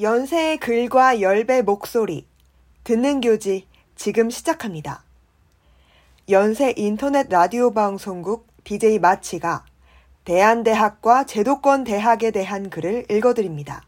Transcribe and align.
연세의 0.00 0.58
글과 0.58 1.20
열배 1.20 1.60
목소리, 1.62 2.24
듣는 2.84 3.20
교지 3.20 3.66
지금 3.96 4.30
시작합니다. 4.30 5.02
연세 6.28 6.72
인터넷 6.76 7.28
라디오 7.28 7.72
방송국 7.72 8.46
DJ 8.62 9.00
마치가 9.00 9.66
대한대학과 10.22 11.24
제도권 11.24 11.82
대학에 11.82 12.30
대한 12.30 12.70
글을 12.70 13.10
읽어드립니다. 13.10 13.82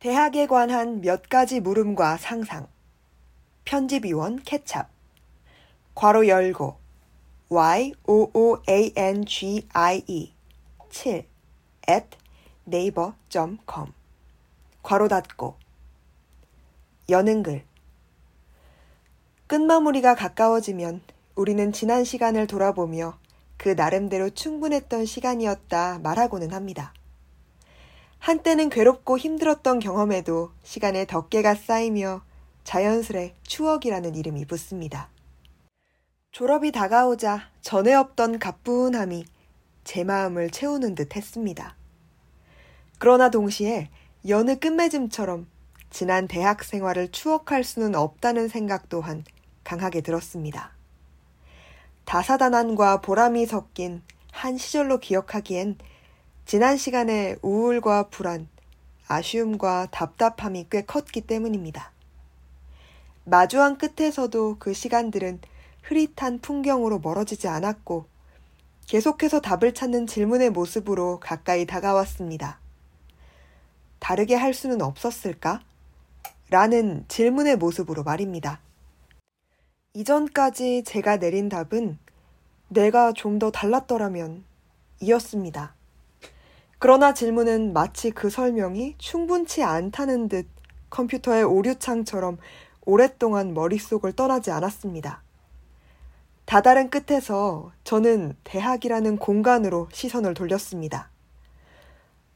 대학에 0.00 0.48
관한 0.48 1.00
몇 1.00 1.28
가지 1.28 1.60
물음과 1.60 2.16
상상. 2.16 2.66
편집위원 3.64 4.42
케찹. 4.42 4.82
괄호 5.94 6.26
열고. 6.26 6.76
y 7.50 7.92
o 8.08 8.30
o 8.34 8.62
a 8.68 8.92
n 8.96 9.24
g 9.24 9.64
i 9.72 10.02
e 10.08 10.34
7 10.90 11.24
at 11.88 12.21
naver.com 12.66 13.92
괄호 14.82 15.08
닫고 15.08 15.56
여는 17.08 17.42
글 17.42 17.64
끝마무리가 19.46 20.14
가까워지면 20.14 21.02
우리는 21.34 21.72
지난 21.72 22.04
시간을 22.04 22.46
돌아보며 22.46 23.18
그 23.56 23.70
나름대로 23.70 24.30
충분했던 24.30 25.06
시간이었다 25.06 26.00
말하고는 26.02 26.52
합니다. 26.52 26.92
한때는 28.18 28.70
괴롭고 28.70 29.18
힘들었던 29.18 29.78
경험에도 29.78 30.52
시간의 30.62 31.06
덮개가 31.06 31.54
쌓이며 31.54 32.22
자연스레 32.64 33.34
추억이라는 33.42 34.14
이름이 34.14 34.46
붙습니다. 34.46 35.08
졸업이 36.30 36.72
다가오자 36.72 37.50
전에 37.60 37.94
없던 37.94 38.38
가뿐함이 38.38 39.24
제 39.84 40.04
마음을 40.04 40.50
채우는 40.50 40.94
듯 40.94 41.16
했습니다. 41.16 41.76
그러나 43.02 43.30
동시에 43.30 43.88
여느 44.28 44.60
끝맺음처럼 44.60 45.48
지난 45.90 46.28
대학 46.28 46.62
생활을 46.62 47.10
추억할 47.10 47.64
수는 47.64 47.96
없다는 47.96 48.46
생각 48.46 48.88
또한 48.88 49.24
강하게 49.64 50.02
들었습니다. 50.02 50.70
다사다난과 52.04 53.00
보람이 53.00 53.44
섞인 53.46 54.02
한 54.30 54.56
시절로 54.56 54.98
기억하기엔 55.00 55.78
지난 56.46 56.76
시간의 56.76 57.38
우울과 57.42 58.10
불안, 58.10 58.46
아쉬움과 59.08 59.88
답답함이 59.90 60.68
꽤 60.70 60.82
컸기 60.82 61.22
때문입니다. 61.22 61.90
마주한 63.24 63.78
끝에서도 63.78 64.58
그 64.60 64.72
시간들은 64.72 65.40
흐릿한 65.82 66.38
풍경으로 66.38 67.00
멀어지지 67.00 67.48
않았고 67.48 68.06
계속해서 68.86 69.40
답을 69.40 69.74
찾는 69.74 70.06
질문의 70.06 70.50
모습으로 70.50 71.18
가까이 71.18 71.66
다가왔습니다. 71.66 72.61
다르게 74.02 74.34
할 74.34 74.52
수는 74.52 74.82
없었을까? 74.82 75.60
라는 76.50 77.04
질문의 77.06 77.54
모습으로 77.56 78.02
말입니다. 78.02 78.58
이전까지 79.94 80.82
제가 80.84 81.18
내린 81.18 81.48
답은 81.48 81.98
내가 82.68 83.12
좀 83.12 83.38
더 83.38 83.52
달랐더라면 83.52 84.42
이었습니다. 84.98 85.74
그러나 86.80 87.14
질문은 87.14 87.72
마치 87.72 88.10
그 88.10 88.28
설명이 88.28 88.96
충분치 88.98 89.62
않다는 89.62 90.28
듯 90.28 90.48
컴퓨터의 90.90 91.44
오류창처럼 91.44 92.38
오랫동안 92.84 93.54
머릿속을 93.54 94.14
떠나지 94.14 94.50
않았습니다. 94.50 95.22
다다른 96.44 96.90
끝에서 96.90 97.70
저는 97.84 98.34
대학이라는 98.42 99.18
공간으로 99.18 99.88
시선을 99.92 100.34
돌렸습니다. 100.34 101.11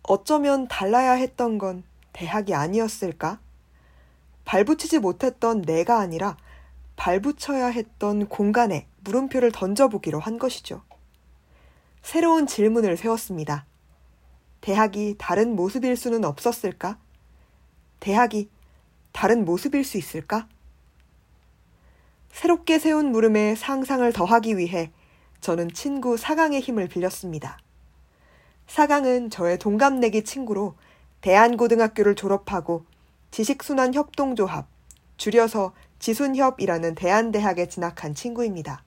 어쩌면 0.09 0.69
달라야 0.69 1.13
했던 1.13 1.59
건 1.59 1.83
대학이 2.13 2.55
아니었을까? 2.55 3.41
발붙이지 4.45 5.01
못했던 5.01 5.63
내가 5.63 5.99
아니라 5.99 6.37
발붙여야 6.95 7.67
했던 7.67 8.27
공간에 8.29 8.87
물음표를 9.01 9.53
던져보기로 9.53 10.21
한 10.21 10.39
것이죠. 10.39 10.83
새로운 12.03 12.47
질문을 12.47 12.97
세웠습니다. 12.97 13.67
대학이 14.61 15.17
다른 15.19 15.57
모습일 15.57 15.97
수는 15.97 16.25
없었을까? 16.25 16.99
대학이 17.99 18.49
다른 19.13 19.45
모습일 19.45 19.85
수 19.85 19.99
있을까? 19.99 20.49
새롭게 22.31 22.79
세운 22.79 23.11
물음에 23.11 23.57
상상을 23.57 24.13
더하기 24.13 24.57
위해 24.57 24.93
저는 25.41 25.73
친구 25.73 26.17
사강의 26.17 26.61
힘을 26.61 26.87
빌렸습니다. 26.87 27.59
사강은 28.67 29.31
저의 29.31 29.59
동갑내기 29.59 30.25
친구로 30.25 30.75
대한고등학교를 31.21 32.15
졸업하고 32.15 32.85
지식순환협동조합, 33.31 34.67
줄여서 35.17 35.73
지순협이라는 35.99 36.95
대한대학에 36.95 37.69
진학한 37.69 38.15
친구입니다. 38.15 38.83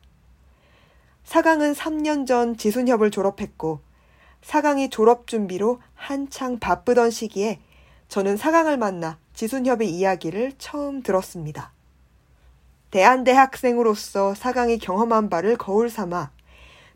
사강은 1.23 1.73
3년 1.73 2.25
전 2.25 2.57
지순협을 2.57 3.11
졸업했고 3.11 3.81
사강이 4.41 4.89
졸업 4.89 5.27
준비로 5.27 5.81
한창 5.95 6.59
바쁘던 6.59 7.11
시기에 7.11 7.59
저는 8.07 8.37
사강을 8.37 8.77
만나 8.77 9.17
지순협의 9.33 9.89
이야기를 9.89 10.53
처음 10.57 11.03
들었습니다. 11.03 11.71
대한대학생으로서 12.91 14.33
사강이 14.33 14.79
경험한 14.79 15.29
바를 15.29 15.57
거울 15.57 15.89
삼아 15.89 16.31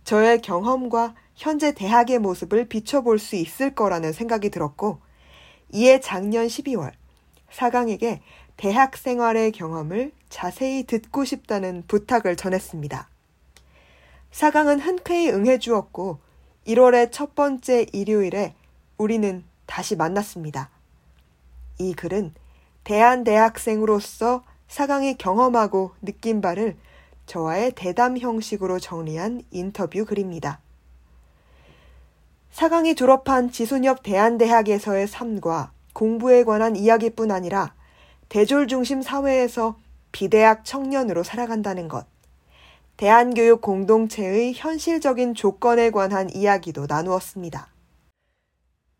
저의 0.04 0.42
경험과 0.42 1.14
현재 1.36 1.74
대학의 1.74 2.20
모습을 2.20 2.68
비춰볼 2.68 3.20
수 3.20 3.36
있을 3.36 3.74
거라는 3.76 4.14
생각이 4.14 4.50
들었고, 4.50 5.00
이에 5.72 6.00
작년 6.00 6.48
12월 6.48 6.92
사강에게 7.52 8.22
대학 8.58 8.98
생활의 8.98 9.52
경험을 9.52 10.12
자세히 10.30 10.84
듣고 10.84 11.26
싶다는 11.26 11.84
부탁을 11.88 12.36
전했습니다. 12.36 13.10
사강은 14.32 14.80
흔쾌히 14.80 15.30
응해주었고, 15.30 16.20
1월의 16.68 17.12
첫 17.12 17.36
번째 17.36 17.88
일요일에 17.92 18.56
우리는 18.98 19.44
다시 19.66 19.96
만났습니다. 19.96 20.70
이 21.80 21.94
글은 21.94 22.34
대한대학생으로서 22.84 24.44
사강이 24.68 25.18
경험하고 25.18 25.92
느낀 26.02 26.42
바를 26.42 26.78
저와의 27.26 27.74
대담 27.76 28.18
형식으로 28.18 28.80
정리한 28.80 29.44
인터뷰 29.52 30.06
글입니다. 30.06 30.60
사강이 32.54 32.94
졸업한 32.94 33.52
지순엽 33.52 34.04
대한대학에서의 34.04 35.08
삶과 35.08 35.72
공부에 35.94 36.44
관한 36.44 36.76
이야기뿐 36.76 37.32
아니라 37.32 37.74
대졸 38.30 38.68
중심 38.68 39.02
사회에서 39.02 39.80
비대학 40.12 40.64
청년으로 40.64 41.24
살아간다는 41.24 41.88
것, 41.88 42.06
대한교육 42.96 43.60
공동체의 43.62 44.54
현실적인 44.54 45.34
조건에 45.34 45.90
관한 45.90 46.30
이야기도 46.30 46.86
나누었습니다. 46.88 47.70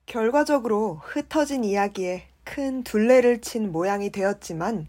결과적으로 0.08 1.00
흩어진 1.04 1.64
이야기에 1.64 2.24
큰 2.44 2.84
둘레를 2.84 3.42
친 3.42 3.72
모양이 3.72 4.10
되었지만 4.10 4.88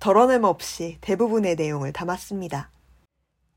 덜어냄 0.00 0.44
없이 0.44 0.98
대부분의 1.00 1.56
내용을 1.56 1.94
담았습니다. 1.94 2.68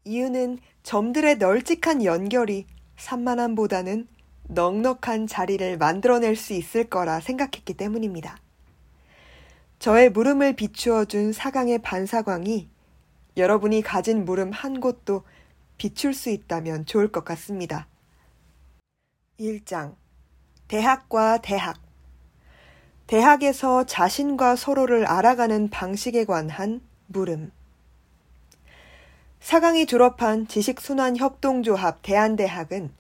이유는 0.05 0.59
점들의 0.83 1.39
널찍한 1.39 2.05
연결이 2.05 2.67
산만함보다는 2.95 4.07
넉넉한 4.51 5.27
자리를 5.27 5.77
만들어낼 5.77 6.35
수 6.35 6.53
있을 6.53 6.85
거라 6.85 7.19
생각했기 7.19 7.75
때문입니다. 7.75 8.39
저의 9.77 10.09
물음을 10.09 10.55
비추어 10.55 11.05
준 11.05 11.31
사강의 11.31 11.79
반사광이 11.79 12.67
여러분이 13.37 13.83
가진 13.83 14.25
물음 14.25 14.51
한 14.51 14.79
곳도 14.81 15.23
비출 15.77 16.13
수 16.13 16.29
있다면 16.29 16.85
좋을 16.85 17.11
것 17.11 17.23
같습니다. 17.23 17.87
1장 19.39 19.95
대학과 20.67 21.37
대학 21.37 21.77
대학에서 23.05 23.85
자신과 23.85 24.55
서로를 24.55 25.05
알아가는 25.05 25.69
방식에 25.69 26.25
관한 26.25 26.81
물음. 27.07 27.51
사강이 29.39 29.85
졸업한 29.85 30.47
지식순환협동조합 30.47 32.01
대한대학은 32.01 32.98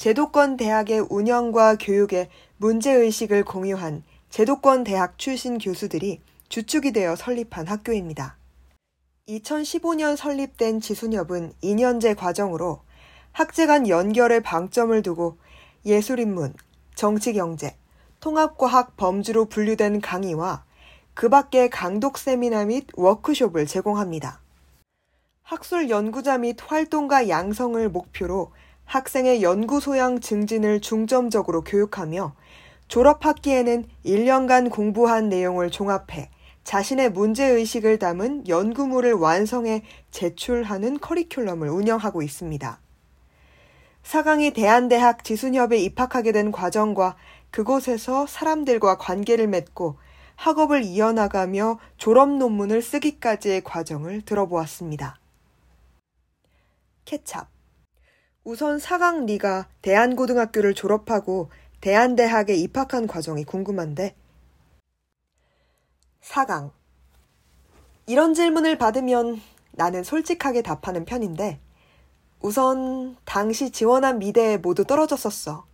제도권 0.00 0.56
대학의 0.56 1.08
운영과 1.10 1.76
교육에 1.76 2.30
문제의식을 2.56 3.44
공유한 3.44 4.02
제도권 4.30 4.82
대학 4.82 5.18
출신 5.18 5.58
교수들이 5.58 6.22
주축이 6.48 6.92
되어 6.92 7.14
설립한 7.16 7.66
학교입니다. 7.66 8.38
2015년 9.28 10.16
설립된 10.16 10.80
지순협은 10.80 11.52
2년제 11.62 12.16
과정으로 12.16 12.80
학제 13.32 13.66
간 13.66 13.90
연결에 13.90 14.40
방점을 14.40 15.02
두고 15.02 15.36
예술인문, 15.84 16.54
정치경제, 16.94 17.76
통합과학 18.20 18.96
범주로 18.96 19.50
분류된 19.50 20.00
강의와 20.00 20.64
그 21.12 21.28
밖의 21.28 21.68
강독 21.68 22.16
세미나 22.16 22.64
및 22.64 22.86
워크숍을 22.94 23.66
제공합니다. 23.66 24.40
학술 25.42 25.90
연구자 25.90 26.38
및 26.38 26.56
활동가 26.58 27.28
양성을 27.28 27.86
목표로 27.90 28.50
학생의 28.90 29.40
연구 29.40 29.78
소양 29.78 30.18
증진을 30.18 30.80
중점적으로 30.80 31.62
교육하며 31.62 32.34
졸업 32.88 33.24
학기에는 33.24 33.84
1년간 34.04 34.68
공부한 34.68 35.28
내용을 35.28 35.70
종합해 35.70 36.28
자신의 36.64 37.12
문제의식을 37.12 38.00
담은 38.00 38.48
연구물을 38.48 39.12
완성해 39.12 39.84
제출하는 40.10 40.98
커리큘럼을 40.98 41.72
운영하고 41.72 42.20
있습니다. 42.22 42.80
사강이 44.02 44.54
대한대학 44.54 45.22
지순협에 45.22 45.78
입학하게 45.78 46.32
된 46.32 46.50
과정과 46.50 47.14
그곳에서 47.52 48.26
사람들과 48.26 48.98
관계를 48.98 49.46
맺고 49.46 49.98
학업을 50.34 50.82
이어나가며 50.82 51.78
졸업 51.96 52.28
논문을 52.30 52.82
쓰기까지의 52.82 53.62
과정을 53.62 54.22
들어보았습니다. 54.22 55.20
케찹. 57.04 57.59
우선 58.50 58.80
사강 58.80 59.26
리가 59.26 59.68
대한고등학교를 59.80 60.74
졸업하고 60.74 61.50
대한대학에 61.80 62.52
입학한 62.56 63.06
과정이 63.06 63.44
궁금한데. 63.44 64.16
사강. 66.20 66.72
이런 68.06 68.34
질문을 68.34 68.76
받으면 68.76 69.40
나는 69.70 70.02
솔직하게 70.02 70.62
답하는 70.62 71.04
편인데, 71.04 71.60
우선 72.40 73.16
당시 73.24 73.70
지원한 73.70 74.18
미대에 74.18 74.56
모두 74.56 74.84
떨어졌었어. 74.84 75.64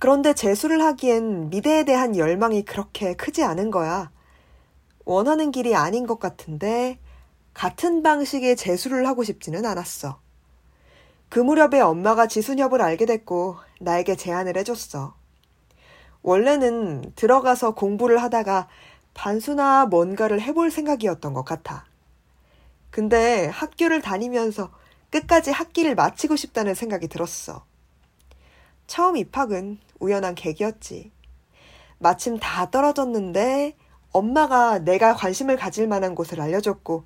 그런데 0.00 0.34
재수를 0.34 0.82
하기엔 0.82 1.48
미대에 1.50 1.84
대한 1.84 2.16
열망이 2.16 2.64
그렇게 2.64 3.14
크지 3.14 3.44
않은 3.44 3.70
거야. 3.70 4.10
원하는 5.04 5.52
길이 5.52 5.76
아닌 5.76 6.08
것 6.08 6.18
같은데 6.18 6.98
같은 7.54 8.02
방식의 8.02 8.56
재수를 8.56 9.06
하고 9.06 9.22
싶지는 9.22 9.64
않았어. 9.64 10.20
그 11.28 11.38
무렵에 11.38 11.80
엄마가 11.80 12.26
지순협을 12.26 12.80
알게 12.80 13.06
됐고 13.06 13.56
나에게 13.80 14.16
제안을 14.16 14.56
해줬어. 14.56 15.14
원래는 16.22 17.12
들어가서 17.16 17.72
공부를 17.74 18.22
하다가 18.22 18.68
반수나 19.14 19.86
뭔가를 19.86 20.40
해볼 20.40 20.70
생각이었던 20.70 21.32
것 21.32 21.44
같아. 21.44 21.84
근데 22.90 23.46
학교를 23.46 24.00
다니면서 24.00 24.70
끝까지 25.10 25.50
학기를 25.50 25.94
마치고 25.94 26.36
싶다는 26.36 26.74
생각이 26.74 27.08
들었어. 27.08 27.64
처음 28.86 29.16
입학은 29.16 29.78
우연한 30.00 30.34
계기였지. 30.34 31.12
마침 31.98 32.38
다 32.38 32.70
떨어졌는데 32.70 33.76
엄마가 34.12 34.78
내가 34.78 35.14
관심을 35.14 35.56
가질 35.56 35.88
만한 35.88 36.14
곳을 36.14 36.40
알려줬고 36.40 37.04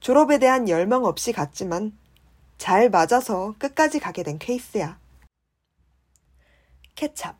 졸업에 0.00 0.38
대한 0.38 0.68
열망 0.68 1.04
없이 1.04 1.32
갔지만 1.32 1.92
잘 2.58 2.90
맞아서 2.90 3.54
끝까지 3.58 3.98
가게 3.98 4.22
된 4.22 4.38
케이스야. 4.38 4.98
케찹. 6.94 7.32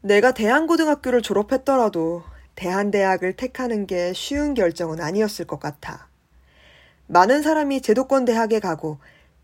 내가 0.00 0.32
대한고등학교를 0.32 1.22
졸업했더라도 1.22 2.22
대한대학을 2.54 3.34
택하는 3.36 3.86
게 3.86 4.12
쉬운 4.12 4.54
결정은 4.54 5.00
아니었을 5.00 5.46
것 5.46 5.60
같아. 5.60 6.08
많은 7.06 7.42
사람이 7.42 7.82
제도권 7.82 8.24
대학에 8.24 8.60
가고 8.60 8.98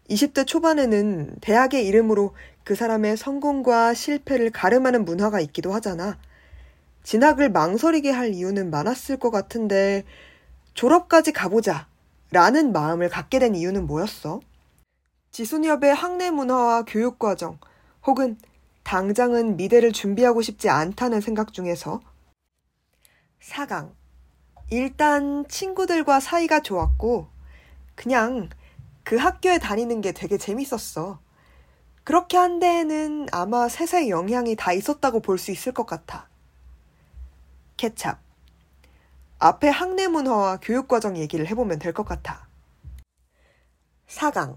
20대 0.08 0.46
초반에는 0.46 1.36
대학의 1.40 1.86
이름으로 1.86 2.34
그 2.64 2.74
사람의 2.74 3.16
성공과 3.16 3.94
실패를 3.94 4.50
가름하는 4.50 5.04
문화가 5.04 5.40
있기도 5.40 5.72
하잖아. 5.74 6.18
진학을 7.02 7.50
망설이게 7.50 8.10
할 8.10 8.32
이유는 8.32 8.70
많았을 8.70 9.16
것 9.18 9.30
같은데 9.30 10.04
졸업까지 10.74 11.32
가보자 11.32 11.86
라는 12.32 12.72
마음을 12.72 13.08
갖게 13.10 13.38
된 13.38 13.54
이유는 13.54 13.86
뭐였어? 13.86 14.40
지순협의 15.32 15.94
학내 15.94 16.30
문화와 16.30 16.84
교육 16.86 17.18
과정 17.18 17.58
혹은 18.06 18.38
당장은 18.84 19.56
미대를 19.56 19.92
준비하고 19.92 20.42
싶지 20.42 20.68
않다는 20.68 21.20
생각 21.20 21.52
중에서 21.52 22.00
4강 23.40 23.92
일단 24.70 25.46
친구들과 25.48 26.20
사이가 26.20 26.60
좋았고 26.60 27.28
그냥 27.94 28.48
그 29.04 29.16
학교에 29.16 29.58
다니는 29.58 30.00
게 30.00 30.12
되게 30.12 30.38
재밌었어. 30.38 31.20
그렇게 32.04 32.36
한 32.38 32.58
데에는 32.58 33.26
아마 33.30 33.68
세세 33.68 34.08
영향이 34.08 34.56
다 34.56 34.72
있었다고 34.72 35.20
볼 35.20 35.38
수 35.38 35.50
있을 35.50 35.72
것 35.72 35.86
같아. 35.86 36.28
케찹. 37.76 38.14
앞에 39.42 39.68
학내 39.68 40.06
문화와 40.06 40.58
교육과정 40.62 41.16
얘기를 41.16 41.48
해보면 41.48 41.80
될 41.80 41.92
것 41.92 42.06
같아. 42.06 42.46
4강. 44.06 44.56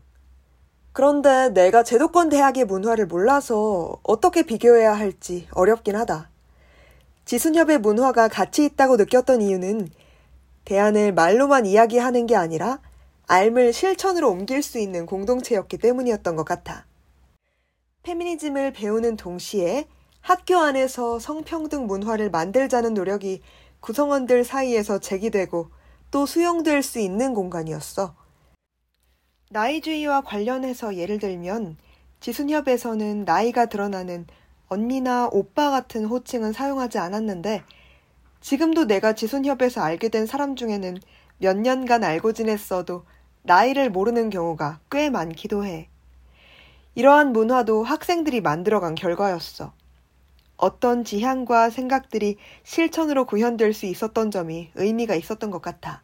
그런데 0.93 1.49
내가 1.49 1.81
제도권 1.81 2.29
대학의 2.29 2.65
문화를 2.65 3.07
몰라서 3.07 3.97
어떻게 4.03 4.43
비교해야 4.43 4.93
할지 4.93 5.47
어렵긴 5.53 5.95
하다. 5.95 6.29
지순협의 7.25 7.79
문화가 7.79 8.27
가치 8.27 8.63
있다고 8.63 8.97
느꼈던 8.97 9.41
이유는 9.41 9.89
대안을 10.65 11.13
말로만 11.13 11.65
이야기하는 11.65 12.27
게 12.27 12.35
아니라 12.35 12.79
알을 13.25 13.73
실천으로 13.73 14.29
옮길 14.29 14.61
수 14.61 14.77
있는 14.77 15.07
공동체였기 15.07 15.79
때문이었던 15.79 16.35
것 16.35 16.43
같아. 16.43 16.85
페미니즘을 18.03 18.73
배우는 18.73 19.17
동시에 19.17 19.87
학교 20.21 20.57
안에서 20.57 21.17
성평등 21.17 21.87
문화를 21.87 22.29
만들자는 22.29 22.93
노력이 22.93 23.41
구성원들 23.85 24.43
사이에서 24.45 24.97
제기되고 24.97 25.69
또 26.09 26.25
수용될 26.25 26.81
수 26.81 26.97
있는 26.97 27.35
공간이었어. 27.35 28.15
나이주의와 29.51 30.21
관련해서 30.21 30.95
예를 30.95 31.19
들면 31.19 31.77
지순협에서는 32.19 33.25
나이가 33.25 33.67
드러나는 33.67 34.25
언니나 34.69 35.29
오빠 35.31 35.69
같은 35.69 36.05
호칭은 36.05 36.51
사용하지 36.51 36.97
않았는데 36.97 37.61
지금도 38.41 38.85
내가 38.85 39.13
지순협에서 39.13 39.81
알게 39.83 40.09
된 40.09 40.25
사람 40.25 40.55
중에는 40.55 40.97
몇 41.37 41.55
년간 41.55 42.03
알고 42.03 42.33
지냈어도 42.33 43.05
나이를 43.43 43.91
모르는 43.91 44.31
경우가 44.31 44.79
꽤 44.89 45.11
많기도 45.11 45.63
해. 45.63 45.89
이러한 46.95 47.33
문화도 47.33 47.83
학생들이 47.83 48.41
만들어간 48.41 48.95
결과였어. 48.95 49.73
어떤 50.57 51.03
지향과 51.03 51.69
생각들이 51.69 52.37
실천으로 52.63 53.25
구현될 53.25 53.73
수 53.73 53.85
있었던 53.85 54.31
점이 54.31 54.71
의미가 54.75 55.15
있었던 55.15 55.51
것 55.51 55.61
같아. 55.61 56.01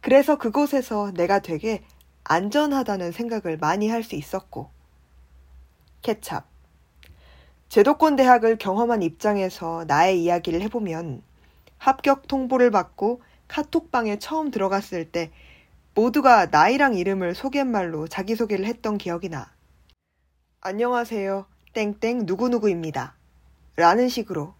그래서 0.00 0.36
그곳에서 0.36 1.12
내가 1.12 1.40
되게 1.40 1.82
안전하다는 2.24 3.12
생각을 3.12 3.56
많이 3.56 3.88
할 3.88 4.02
수 4.02 4.14
있었고. 4.14 4.70
케찹. 6.02 6.40
제도권 7.68 8.14
대학을 8.14 8.58
경험한 8.58 9.02
입장에서 9.02 9.84
나의 9.88 10.22
이야기를 10.22 10.60
해보면 10.62 11.22
합격 11.78 12.28
통보를 12.28 12.70
받고 12.70 13.22
카톡방에 13.48 14.18
처음 14.18 14.50
들어갔을 14.50 15.10
때 15.10 15.32
모두가 15.94 16.46
나이랑 16.46 16.94
이름을 16.94 17.34
소개말로 17.34 18.06
자기소개를 18.06 18.66
했던 18.66 18.98
기억이 18.98 19.28
나. 19.28 19.52
안녕하세요. 20.60 21.46
땡땡 21.72 22.26
누구누구입니다. 22.26 23.15
라는 23.76 24.08
식으로. 24.08 24.54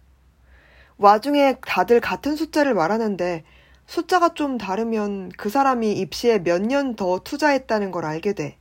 와중에 0.97 1.57
다들 1.61 1.99
같은 1.99 2.35
숫자를 2.35 2.73
말하는데 2.73 3.43
숫자가 3.85 4.33
좀 4.33 4.57
다르면 4.57 5.29
그 5.37 5.49
사람이 5.49 5.93
입시에 5.93 6.39
몇 6.39 6.61
년 6.61 6.95
더 6.95 7.19
투자했다는 7.19 7.91
걸 7.91 8.05
알게 8.05 8.33
돼. 8.33 8.57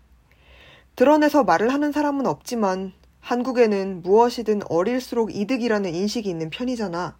드러내서 0.96 1.44
말을 1.44 1.72
하는 1.72 1.92
사람은 1.92 2.26
없지만 2.26 2.92
한국에는 3.20 4.02
무엇이든 4.02 4.62
어릴수록 4.68 5.34
이득이라는 5.34 5.94
인식이 5.94 6.28
있는 6.28 6.50
편이잖아. 6.50 7.16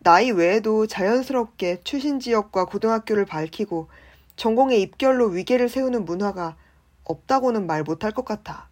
나이 0.00 0.30
외에도 0.30 0.86
자연스럽게 0.86 1.82
출신 1.84 2.18
지역과 2.20 2.64
고등학교를 2.64 3.26
밝히고 3.26 3.88
전공의 4.36 4.80
입결로 4.80 5.26
위계를 5.26 5.68
세우는 5.68 6.06
문화가 6.06 6.56
없다고는 7.04 7.66
말 7.66 7.82
못할 7.82 8.10
것 8.10 8.24
같아. 8.24 8.69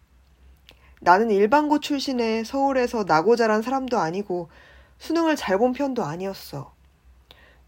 나는 0.99 1.31
일반고 1.31 1.79
출신에 1.79 2.43
서울에서 2.43 3.05
나고 3.05 3.35
자란 3.35 3.61
사람도 3.61 3.97
아니고 3.99 4.49
수능을 4.97 5.35
잘 5.35 5.57
본 5.57 5.73
편도 5.73 6.03
아니었어. 6.03 6.73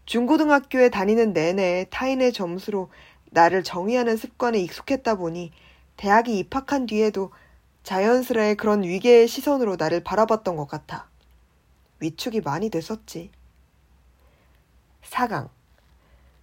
중고등학교에 0.06 0.90
다니는 0.90 1.32
내내 1.32 1.86
타인의 1.90 2.32
점수로 2.32 2.90
나를 3.30 3.62
정의하는 3.62 4.16
습관에 4.16 4.58
익숙했다 4.60 5.14
보니 5.16 5.52
대학에 5.96 6.32
입학한 6.32 6.86
뒤에도 6.86 7.30
자연스레 7.84 8.54
그런 8.56 8.82
위계의 8.82 9.26
시선으로 9.28 9.76
나를 9.76 10.02
바라봤던 10.04 10.56
것 10.56 10.66
같아. 10.68 11.08
위축이 12.00 12.40
많이 12.40 12.68
됐었지. 12.68 13.30
4강. 15.04 15.48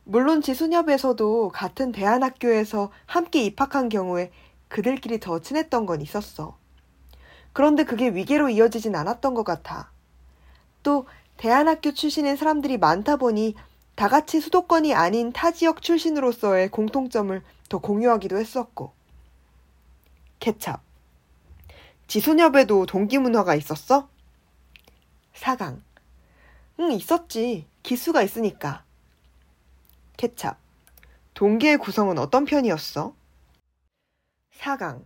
물론 0.05 0.41
지순협에서도 0.41 1.49
같은 1.49 1.91
대안학교에서 1.91 2.91
함께 3.05 3.43
입학한 3.43 3.89
경우에 3.89 4.31
그들끼리 4.67 5.19
더 5.19 5.39
친했던 5.39 5.85
건 5.85 6.01
있었어. 6.01 6.57
그런데 7.59 7.83
그게 7.83 8.07
위계로 8.07 8.47
이어지진 8.47 8.95
않았던 8.95 9.33
것 9.33 9.43
같아. 9.43 9.91
또 10.81 11.05
대안학교 11.35 11.91
출신인 11.91 12.37
사람들이 12.37 12.77
많다 12.77 13.17
보니 13.17 13.53
다 13.95 14.07
같이 14.07 14.39
수도권이 14.39 14.93
아닌 14.93 15.33
타 15.33 15.51
지역 15.51 15.81
출신으로서의 15.81 16.71
공통점을 16.71 17.43
더 17.67 17.77
공유하기도 17.79 18.37
했었고. 18.37 18.93
케찹. 20.39 20.77
지순협에도 22.07 22.85
동기 22.85 23.17
문화가 23.17 23.55
있었어? 23.55 24.07
4강. 25.33 25.81
응, 26.79 26.91
있었지. 26.93 27.67
기수가 27.83 28.21
있으니까. 28.21 28.85
케찹. 30.15 30.53
동기의 31.33 31.75
구성은 31.75 32.19
어떤 32.19 32.45
편이었어? 32.45 33.13
4강. 34.57 35.03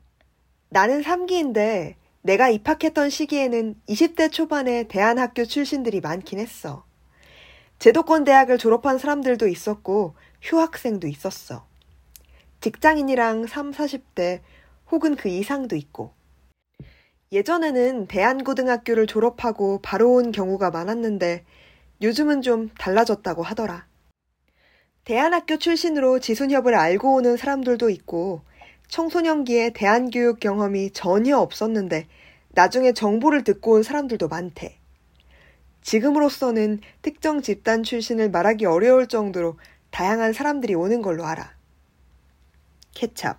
나는 0.70 1.02
3기인데 1.02 2.03
내가 2.24 2.50
입학했던 2.50 3.10
시기에는 3.10 3.76
20대 3.90 4.32
초반에 4.32 4.86
대안학교 4.88 5.44
출신들이 5.44 6.00
많긴 6.00 6.40
했어. 6.40 6.86
제도권 7.80 8.24
대학을 8.24 8.58
졸업한 8.58 8.98
사람들도 8.98 9.46
있었고 9.50 10.16
휴학생도 10.42 11.08
있었어. 11.08 11.68
직장인이랑 12.62 13.46
3, 13.46 13.72
40대 13.72 14.40
혹은 14.90 15.18
그 15.18 15.28
이상도 15.28 15.76
있고. 15.76 16.14
예전에는 17.34 18.08
대한고등학교를 18.08 19.06
졸업하고 19.06 19.82
바로 19.82 20.14
온 20.14 20.32
경우가 20.32 20.72
많았는데 20.72 21.44
요즘은 22.02 22.42
좀 22.42 22.70
달라졌다고 22.80 23.44
하더라. 23.44 23.86
대한학교 25.04 25.58
출신으로 25.58 26.20
지순협을 26.20 26.74
알고 26.74 27.16
오는 27.16 27.36
사람들도 27.36 27.90
있고 27.90 28.44
청소년기에 28.88 29.72
대한교육 29.72 30.40
경험이 30.40 30.92
전혀 30.92 31.38
없었는데 31.38 32.08
나중에 32.50 32.94
정보를 32.94 33.44
듣고 33.44 33.74
온 33.74 33.84
사람들도 33.84 34.28
많대. 34.28 34.78
지금으로서는 35.82 36.80
특정 37.02 37.42
집단 37.42 37.84
출신을 37.84 38.30
말하기 38.30 38.66
어려울 38.66 39.08
정도로 39.08 39.58
다양한 39.90 40.34
사람들이 40.34 40.76
오는 40.76 41.02
걸로 41.02 41.26
알아. 41.26 41.52
케찹. 42.94 43.34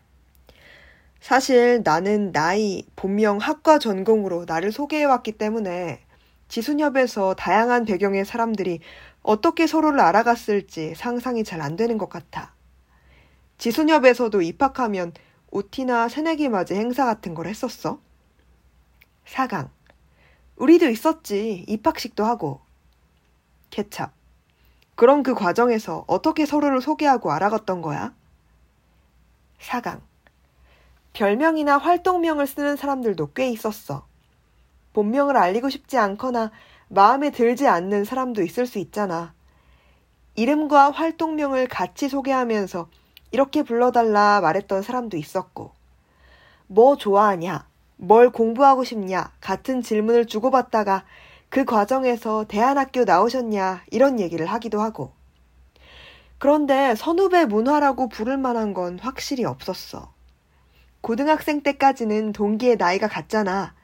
사실 1.21 1.81
나는 1.85 2.33
나이, 2.33 2.85
본명, 2.97 3.39
학과 3.39 3.79
전공으로 3.79 4.45
나를 4.47 4.73
소개해왔기 4.73 5.33
때문에 5.33 6.01
지순협에서 6.49 7.35
다양한 7.35 7.87
배경의 7.87 8.27
사람들이 8.27 8.81
어떻게 9.23 9.67
서로를 9.67 10.01
알아갔을지 10.01 10.95
상상이 10.95 11.43
잘 11.45 11.63
안 11.63 11.77
되는 11.77 11.97
것 11.97 12.11
같아. 12.11 12.55
지순협에서도 13.57 14.43
입학하면 14.43 15.13
OT나 15.55 16.09
새내기 16.09 16.49
맞이 16.49 16.75
행사 16.75 17.05
같은 17.05 17.33
걸 17.33 17.47
했었어? 17.47 18.01
4강. 19.25 19.71
우리도 20.57 20.89
있었지. 20.89 21.65
입학식도 21.69 22.25
하고. 22.25 22.61
케찹. 23.71 24.09
그럼 24.97 25.23
그 25.23 25.33
과정에서 25.33 26.05
어떻게 26.09 26.45
서로를 26.45 26.81
소개하고 26.81 27.31
알아갔던 27.31 27.83
거야? 27.83 28.13
4강. 29.61 30.01
별명이나 31.13 31.79
활동명을 31.79 32.49
쓰는 32.49 32.75
사람들도 32.75 33.33
꽤 33.35 33.49
있었어. 33.49 34.09
본명을 34.93 35.37
알리고 35.37 35.71
싶지 35.71 35.99
않거나 35.99 36.51
마음에 36.89 37.31
들지 37.31 37.69
않는 37.69 38.05
사람도 38.05 38.43
있을 38.43 38.67
수 38.67 38.81
있잖아. 38.81 39.35
이름과 40.35 40.91
활동명을 40.91 41.69
같이 41.69 42.09
소개하면서 42.09 42.89
이렇게 43.35 43.65
불러달라 43.65 44.41
말했던 44.41 44.83
사람도 44.83 45.17
있었고, 45.17 45.73
뭐 46.69 46.97
좋아하냐, 46.97 47.67
뭘 47.97 48.31
공부하고 48.31 48.85
싶냐 48.85 49.33
같은 49.41 49.83
질문을 49.83 50.27
주고받다가 50.27 51.05
그 51.49 51.65
과정에서 51.65 52.45
대안학교 52.45 53.03
나오셨냐 53.03 53.83
이런 53.91 54.21
얘기를 54.21 54.47
하기도 54.47 54.81
하고. 54.81 55.11
그런데 56.39 56.95
선후배 56.95 57.47
문화라고 57.47 58.09
부를 58.09 58.37
만한 58.37 58.73
건 58.73 59.01
확실히 59.01 59.45
없었어. 59.45 60.13
고등학생 61.01 61.65
때까지는 61.65 62.33
동기의 62.33 62.77
나이가 62.77 63.09
같잖아. 63.09 63.75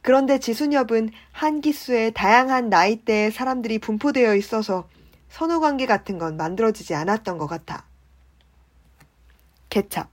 그런데 0.00 0.38
지순엽은 0.38 1.10
한 1.32 1.60
기수에 1.60 2.12
다양한 2.12 2.70
나이대의 2.70 3.30
사람들이 3.30 3.78
분포되어 3.78 4.36
있어서 4.36 4.88
선후 5.28 5.60
관계 5.60 5.84
같은 5.84 6.16
건 6.16 6.38
만들어지지 6.38 6.94
않았던 6.94 7.36
것 7.36 7.46
같아. 7.46 7.84
개찹. 9.76 10.04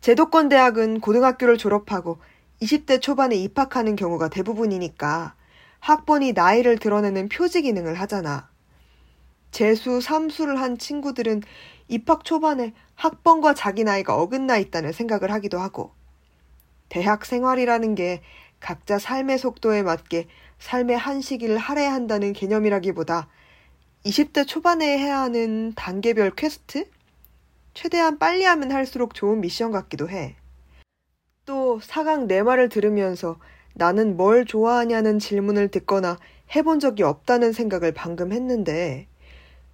제도권 0.00 0.48
대학은 0.48 1.00
고등학교를 1.00 1.58
졸업하고 1.58 2.18
20대 2.62 3.02
초반에 3.02 3.34
입학하는 3.34 3.96
경우가 3.96 4.28
대부분이니까 4.28 5.34
학번이 5.80 6.34
나이를 6.34 6.78
드러내는 6.78 7.28
표지 7.28 7.62
기능을 7.62 7.94
하잖아. 7.94 8.48
재수, 9.50 10.00
삼수를 10.00 10.60
한 10.60 10.78
친구들은 10.78 11.42
입학 11.88 12.24
초반에 12.24 12.72
학번과 12.94 13.54
자기 13.54 13.82
나이가 13.82 14.14
어긋나 14.14 14.58
있다는 14.58 14.92
생각을 14.92 15.32
하기도 15.32 15.58
하고, 15.58 15.90
대학 16.88 17.26
생활이라는 17.26 17.96
게 17.96 18.22
각자 18.60 19.00
삶의 19.00 19.38
속도에 19.38 19.82
맞게 19.82 20.28
삶의 20.60 20.96
한 20.96 21.20
시기를 21.20 21.58
할애한다는 21.58 22.32
개념이라기보다 22.34 23.28
20대 24.04 24.46
초반에 24.46 24.98
해야 24.98 25.18
하는 25.18 25.72
단계별 25.74 26.36
퀘스트? 26.36 26.88
최대한 27.80 28.18
빨리 28.18 28.44
하면 28.44 28.72
할수록 28.72 29.14
좋은 29.14 29.40
미션 29.40 29.72
같기도 29.72 30.10
해. 30.10 30.36
또 31.46 31.80
사강 31.80 32.26
내 32.26 32.42
말을 32.42 32.68
들으면서 32.68 33.38
나는 33.72 34.18
뭘 34.18 34.44
좋아하냐는 34.44 35.18
질문을 35.18 35.70
듣거나 35.70 36.18
해본 36.54 36.78
적이 36.80 37.04
없다는 37.04 37.54
생각을 37.54 37.92
방금 37.92 38.32
했는데 38.32 39.06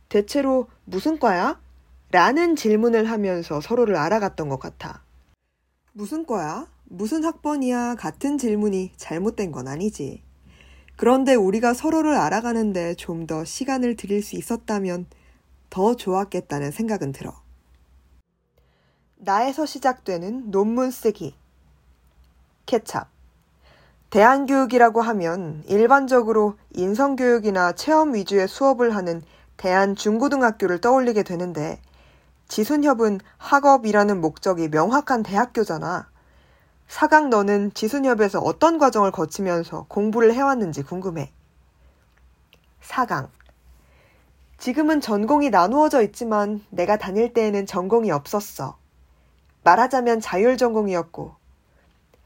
대체로 0.08 0.68
무슨 0.84 1.18
과야? 1.18 1.60
라는 2.12 2.54
질문을 2.54 3.10
하면서 3.10 3.60
서로를 3.60 3.96
알아갔던 3.96 4.48
것 4.50 4.60
같아. 4.60 5.02
무슨 5.92 6.26
과야? 6.26 6.68
무슨 6.84 7.24
학번이야? 7.24 7.96
같은 7.96 8.38
질문이 8.38 8.92
잘못된 8.96 9.50
건 9.50 9.66
아니지. 9.66 10.22
그런데 10.94 11.34
우리가 11.34 11.74
서로를 11.74 12.14
알아가는데 12.14 12.94
좀 12.94 13.26
더 13.26 13.44
시간을 13.44 13.96
들일 13.96 14.22
수 14.22 14.36
있었다면 14.36 15.06
더 15.70 15.96
좋았겠다는 15.96 16.70
생각은 16.70 17.10
들어. 17.10 17.45
나에서 19.26 19.66
시작되는 19.66 20.52
논문 20.52 20.92
쓰기. 20.92 21.34
케찹. 22.64 23.02
대안교육이라고 24.10 25.02
하면 25.02 25.64
일반적으로 25.66 26.56
인성교육이나 26.70 27.72
체험 27.72 28.14
위주의 28.14 28.46
수업을 28.46 28.94
하는 28.94 29.22
대한중고등학교를 29.56 30.80
떠올리게 30.80 31.24
되는데 31.24 31.80
지순협은 32.46 33.18
학업이라는 33.38 34.20
목적이 34.20 34.68
명확한 34.68 35.24
대학교잖아. 35.24 36.08
사강 36.86 37.28
너는 37.28 37.72
지순협에서 37.74 38.38
어떤 38.38 38.78
과정을 38.78 39.10
거치면서 39.10 39.86
공부를 39.88 40.34
해왔는지 40.34 40.84
궁금해. 40.84 41.32
4강. 42.80 43.28
지금은 44.58 45.00
전공이 45.00 45.50
나누어져 45.50 46.02
있지만 46.02 46.64
내가 46.70 46.96
다닐 46.96 47.32
때에는 47.32 47.66
전공이 47.66 48.12
없었어. 48.12 48.78
말하자면 49.66 50.20
자율 50.20 50.56
전공이었고, 50.56 51.34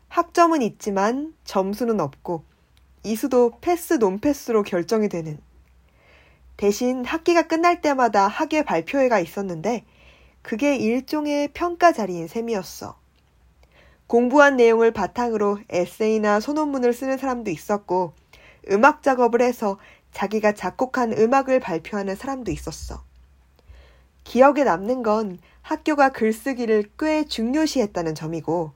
학점은 0.08 0.60
있지만 0.60 1.32
점수는 1.44 1.98
없고, 1.98 2.44
이수도 3.02 3.52
패스 3.62 3.94
논패스로 3.94 4.62
결정이 4.62 5.08
되는. 5.08 5.38
대신 6.58 7.02
학기가 7.02 7.46
끝날 7.46 7.80
때마다 7.80 8.28
학예 8.28 8.62
발표회가 8.62 9.20
있었는데, 9.20 9.86
그게 10.42 10.76
일종의 10.76 11.48
평가 11.54 11.92
자리인 11.92 12.28
셈이었어. 12.28 12.98
공부한 14.06 14.56
내용을 14.58 14.90
바탕으로 14.90 15.60
에세이나 15.70 16.40
소논문을 16.40 16.92
쓰는 16.92 17.16
사람도 17.16 17.50
있었고, 17.50 18.12
음악 18.70 19.02
작업을 19.02 19.40
해서 19.40 19.78
자기가 20.12 20.52
작곡한 20.52 21.14
음악을 21.14 21.58
발표하는 21.60 22.16
사람도 22.16 22.50
있었어. 22.50 23.02
기억에 24.24 24.64
남는 24.64 25.02
건 25.02 25.38
학교가 25.62 26.10
글쓰기를 26.10 26.90
꽤 26.98 27.24
중요시했다는 27.24 28.14
점이고, 28.14 28.72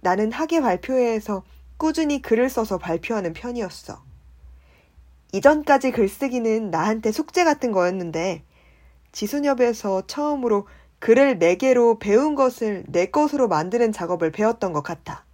나는 0.00 0.32
학예 0.32 0.60
발표회에서 0.60 1.44
꾸준히 1.76 2.22
글을 2.22 2.48
써서 2.48 2.78
발표하는 2.78 3.32
편이었어. 3.32 4.02
이전까지 5.32 5.90
글쓰기는 5.90 6.70
나한테 6.70 7.10
숙제 7.12 7.44
같은 7.44 7.72
거였는데, 7.72 8.44
지순협에서 9.12 10.06
처음으로 10.06 10.66
글을 10.98 11.38
네 11.38 11.56
개로 11.56 11.98
배운 11.98 12.34
것을 12.34 12.84
내 12.88 13.06
것으로 13.06 13.48
만드는 13.48 13.92
작업을 13.92 14.30
배웠던 14.30 14.72
것 14.72 14.82
같아. 14.82 15.24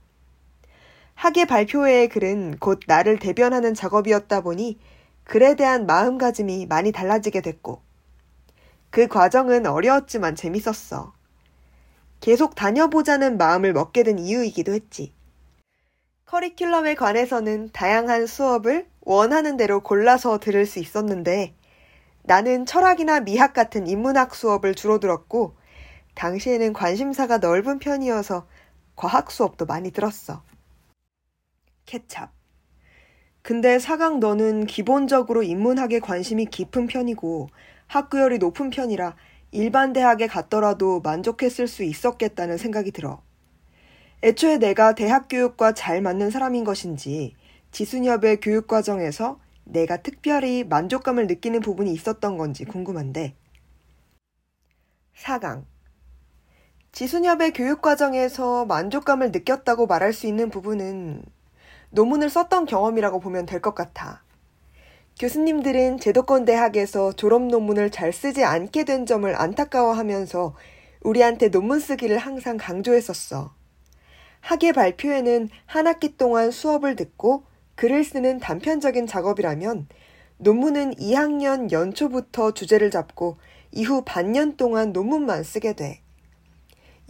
학예 1.15 1.45
발표회의 1.45 2.09
글은 2.09 2.57
곧 2.59 2.81
나를 2.87 3.19
대변하는 3.19 3.75
작업이었다 3.75 4.41
보니 4.41 4.79
글에 5.25 5.55
대한 5.55 5.87
마음가짐이 5.87 6.67
많이 6.67 6.93
달라지게 6.93 7.41
됐고, 7.43 7.83
그 8.91 9.07
과정은 9.07 9.67
어려웠지만 9.67 10.35
재밌었어. 10.35 11.13
계속 12.21 12.55
다녀보자는 12.55 13.39
마음을 13.39 13.73
먹게 13.73 14.03
된 14.03 14.19
이유이기도 14.19 14.75
했지. 14.75 15.15
커리큘럼에 16.27 16.97
관해서는 16.97 17.71
다양한 17.73 18.27
수업을 18.27 18.89
원하는 19.01 19.57
대로 19.57 19.81
골라서 19.81 20.39
들을 20.39 20.67
수 20.67 20.79
있었는데, 20.79 21.55
나는 22.23 22.67
철학이나 22.67 23.21
미학 23.21 23.53
같은 23.53 23.87
인문학 23.87 24.35
수업을 24.35 24.75
주로 24.75 25.01
들었고, 25.01 25.57
당시에는 26.15 26.73
관심사가 26.73 27.39
넓은 27.39 27.79
편이어서 27.79 28.47
과학 28.97 29.31
수업도 29.31 29.67
많이 29.67 29.91
들었어. 29.91 30.43
케찹. 31.87 32.29
근데 33.43 33.79
사강 33.79 34.21
너는 34.21 34.67
기본적으로 34.67 35.43
인문학에 35.43 36.01
관심이 36.01 36.45
깊은 36.47 36.89
편이고 36.89 37.49
학구열이 37.91 38.39
높은 38.39 38.71
편이라 38.71 39.17
일반 39.51 39.93
대학에 39.93 40.29
갔더라도 40.29 41.01
만족했을 41.01 41.67
수 41.67 41.83
있었겠다는 41.83 42.57
생각이 42.57 42.93
들어. 42.93 43.21
애초에 44.23 44.59
내가 44.59 44.95
대학 44.95 45.27
교육과 45.29 45.73
잘 45.73 46.01
맞는 46.01 46.31
사람인 46.31 46.63
것인지 46.63 47.35
지순협의 47.73 48.39
교육 48.41 48.69
과정에서 48.69 49.41
내가 49.65 49.97
특별히 50.03 50.63
만족감을 50.63 51.27
느끼는 51.27 51.61
부분이 51.61 51.93
있었던 51.93 52.39
건지 52.39 52.65
궁금한데. 52.65 53.35
4강. 55.17 55.65
지순협의 56.93 57.53
교육 57.55 57.83
과정에서 57.83 58.67
만족감을 58.67 59.33
느꼈다고 59.33 59.89
말할 59.89 60.13
수 60.13 60.29
있는 60.29 60.49
부분은 60.49 61.25
논문을 61.91 62.31
썼던 62.31 62.67
경험이라고 62.67 63.19
보면 63.19 63.47
될 63.47 63.61
것 63.61 63.75
같아. 63.75 64.23
교수님들은 65.21 65.99
제도권 65.99 66.47
대학에서 66.47 67.13
졸업 67.13 67.43
논문을 67.43 67.91
잘 67.91 68.11
쓰지 68.11 68.43
않게 68.43 68.85
된 68.85 69.05
점을 69.05 69.31
안타까워하면서 69.39 70.57
우리한테 71.03 71.51
논문 71.51 71.79
쓰기를 71.79 72.17
항상 72.17 72.57
강조했었어. 72.57 73.53
학예 74.41 74.73
발표에는 74.73 75.51
한 75.67 75.87
학기 75.87 76.17
동안 76.17 76.51
수업을 76.51 76.97
듣고 76.97 77.45
글을 77.75 78.03
쓰는 78.03 78.39
단편적인 78.39 79.07
작업이라면 79.07 79.89
논문은 80.39 80.95
2학년 80.95 81.71
연초부터 81.71 82.53
주제를 82.53 82.91
잡고 82.91 83.37
이후 83.73 84.03
반년 84.07 84.57
동안 84.57 84.95
논문만 84.95 85.43
쓰게 85.43 85.75
돼. 85.75 86.01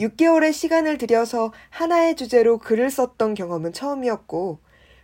6개월의 0.01 0.53
시간을 0.53 0.99
들여서 0.99 1.53
하나의 1.69 2.17
주제로 2.17 2.59
글을 2.59 2.91
썼던 2.91 3.35
경험은 3.35 3.73
처음이었고, 3.73 4.59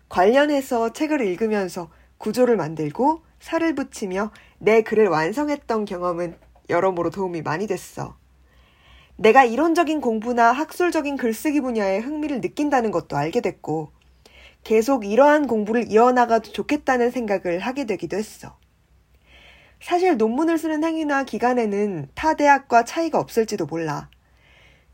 관련해서 0.08 0.92
책을 0.92 1.20
읽으면서 1.20 1.88
구조를 2.18 2.56
만들고 2.56 3.22
살을 3.40 3.74
붙이며 3.74 4.32
내 4.58 4.82
글을 4.82 5.08
완성했던 5.08 5.84
경험은 5.84 6.36
여러모로 6.68 7.10
도움이 7.10 7.42
많이 7.42 7.66
됐어. 7.66 8.16
내가 9.16 9.44
이론적인 9.44 10.00
공부나 10.00 10.52
학술적인 10.52 11.16
글쓰기 11.16 11.60
분야에 11.60 11.98
흥미를 11.98 12.40
느낀다는 12.40 12.90
것도 12.90 13.16
알게 13.16 13.40
됐고, 13.40 13.90
계속 14.62 15.06
이러한 15.06 15.46
공부를 15.46 15.90
이어나가도 15.90 16.52
좋겠다는 16.52 17.10
생각을 17.10 17.60
하게 17.60 17.84
되기도 17.84 18.16
했어. 18.16 18.58
사실 19.80 20.16
논문을 20.16 20.58
쓰는 20.58 20.82
행위나 20.82 21.24
기간에는 21.24 22.08
타 22.14 22.34
대학과 22.34 22.84
차이가 22.84 23.20
없을지도 23.20 23.66
몰라. 23.66 24.10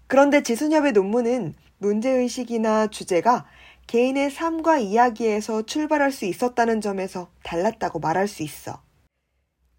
그런데 0.06 0.42
지순협의 0.42 0.92
논문은 0.92 1.54
문제의식이나 1.78 2.88
주제가 2.88 3.46
개인의 3.86 4.30
삶과 4.30 4.78
이야기에서 4.78 5.62
출발할 5.62 6.12
수 6.12 6.24
있었다는 6.24 6.80
점에서 6.80 7.30
달랐다고 7.42 7.98
말할 7.98 8.28
수 8.28 8.42
있어. 8.42 8.82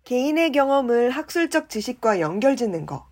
개인의 0.03 0.51
경험을 0.51 1.10
학술적 1.10 1.69
지식과 1.69 2.19
연결 2.19 2.55
짓는 2.55 2.86
거. 2.86 3.07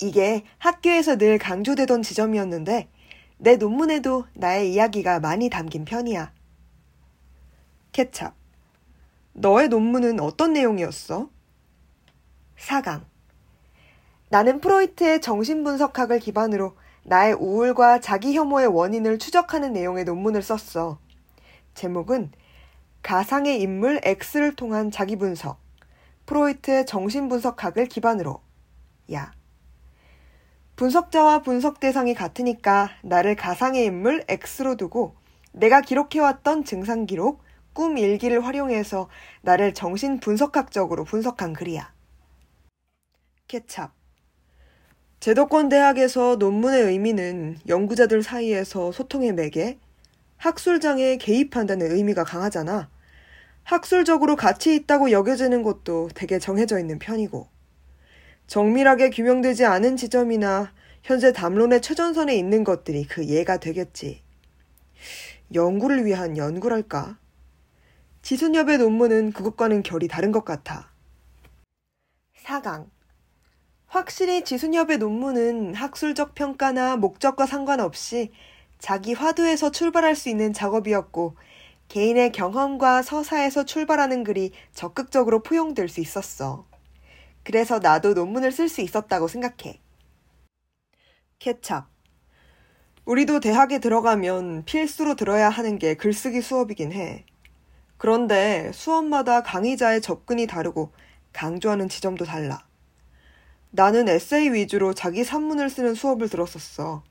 이게 0.00 0.44
학교에서 0.58 1.16
늘 1.16 1.38
강조되던 1.38 2.02
지점이었는데 2.02 2.88
내 3.38 3.56
논문에도 3.56 4.26
나의 4.34 4.72
이야기가 4.72 5.20
많이 5.20 5.50
담긴 5.50 5.84
편이야. 5.84 6.32
케찹. 7.92 8.30
너의 9.32 9.68
논문은 9.68 10.20
어떤 10.20 10.52
내용이었어? 10.52 11.28
4강. 12.56 13.04
나는 14.28 14.60
프로이트의 14.60 15.20
정신분석학을 15.20 16.18
기반으로 16.20 16.76
나의 17.04 17.34
우울과 17.34 18.00
자기 18.00 18.34
혐오의 18.36 18.68
원인을 18.68 19.18
추적하는 19.18 19.72
내용의 19.72 20.04
논문을 20.04 20.42
썼어. 20.42 20.98
제목은 21.74 22.30
가상의 23.02 23.60
인물 23.60 24.00
X를 24.04 24.54
통한 24.54 24.90
자기 24.90 25.16
분석. 25.16 25.58
프로이트의 26.26 26.86
정신분석학을 26.86 27.86
기반으로. 27.86 28.40
야. 29.12 29.32
분석자와 30.76 31.42
분석 31.42 31.80
대상이 31.80 32.14
같으니까 32.14 32.90
나를 33.02 33.34
가상의 33.36 33.84
인물 33.86 34.24
X로 34.28 34.76
두고 34.76 35.16
내가 35.52 35.80
기록해왔던 35.80 36.64
증상 36.64 37.04
기록, 37.06 37.42
꿈 37.72 37.98
일기를 37.98 38.44
활용해서 38.44 39.08
나를 39.42 39.74
정신 39.74 40.20
분석학적으로 40.20 41.04
분석한 41.04 41.52
글이야. 41.52 41.92
케찹. 43.48 43.88
제도권 45.22 45.68
대학에서 45.68 46.34
논문의 46.34 46.82
의미는 46.82 47.56
연구자들 47.68 48.24
사이에서 48.24 48.90
소통의 48.90 49.32
매개, 49.34 49.78
학술장에 50.36 51.16
개입한다는 51.18 51.92
의미가 51.92 52.24
강하잖아. 52.24 52.90
학술적으로 53.62 54.34
가치 54.34 54.74
있다고 54.74 55.12
여겨지는 55.12 55.62
것도 55.62 56.08
되게 56.16 56.40
정해져 56.40 56.80
있는 56.80 56.98
편이고. 56.98 57.46
정밀하게 58.48 59.10
규명되지 59.10 59.64
않은 59.64 59.96
지점이나 59.96 60.72
현재 61.04 61.32
담론의 61.32 61.82
최전선에 61.82 62.34
있는 62.34 62.64
것들이 62.64 63.06
그 63.06 63.24
예가 63.24 63.58
되겠지. 63.58 64.22
연구를 65.54 66.04
위한 66.04 66.36
연구랄까? 66.36 67.16
지순엽의 68.22 68.78
논문은 68.78 69.30
그것과는 69.30 69.84
결이 69.84 70.08
다른 70.08 70.32
것 70.32 70.44
같아. 70.44 70.90
4강 72.42 72.86
확실히 73.92 74.42
지순엽의 74.42 74.96
논문은 74.96 75.74
학술적 75.74 76.34
평가나 76.34 76.96
목적과 76.96 77.44
상관없이 77.44 78.32
자기 78.78 79.12
화두에서 79.12 79.70
출발할 79.70 80.16
수 80.16 80.30
있는 80.30 80.54
작업이었고 80.54 81.36
개인의 81.88 82.32
경험과 82.32 83.02
서사에서 83.02 83.66
출발하는 83.66 84.24
글이 84.24 84.52
적극적으로 84.72 85.42
포용될 85.42 85.90
수 85.90 86.00
있었어. 86.00 86.66
그래서 87.42 87.80
나도 87.80 88.14
논문을 88.14 88.50
쓸 88.50 88.70
수 88.70 88.80
있었다고 88.80 89.28
생각해. 89.28 89.78
케찹. 91.38 91.82
우리도 93.04 93.40
대학에 93.40 93.78
들어가면 93.78 94.64
필수로 94.64 95.16
들어야 95.16 95.50
하는 95.50 95.78
게 95.78 95.96
글쓰기 95.96 96.40
수업이긴 96.40 96.92
해. 96.92 97.26
그런데 97.98 98.70
수업마다 98.72 99.42
강의자의 99.42 100.00
접근이 100.00 100.46
다르고 100.46 100.94
강조하는 101.34 101.90
지점도 101.90 102.24
달라. 102.24 102.71
나는 103.74 104.06
에세이 104.06 104.52
위주로 104.52 104.92
자기 104.92 105.24
산문을 105.24 105.70
쓰는 105.70 105.94
수업을 105.94 106.28
들었었어. 106.28 107.02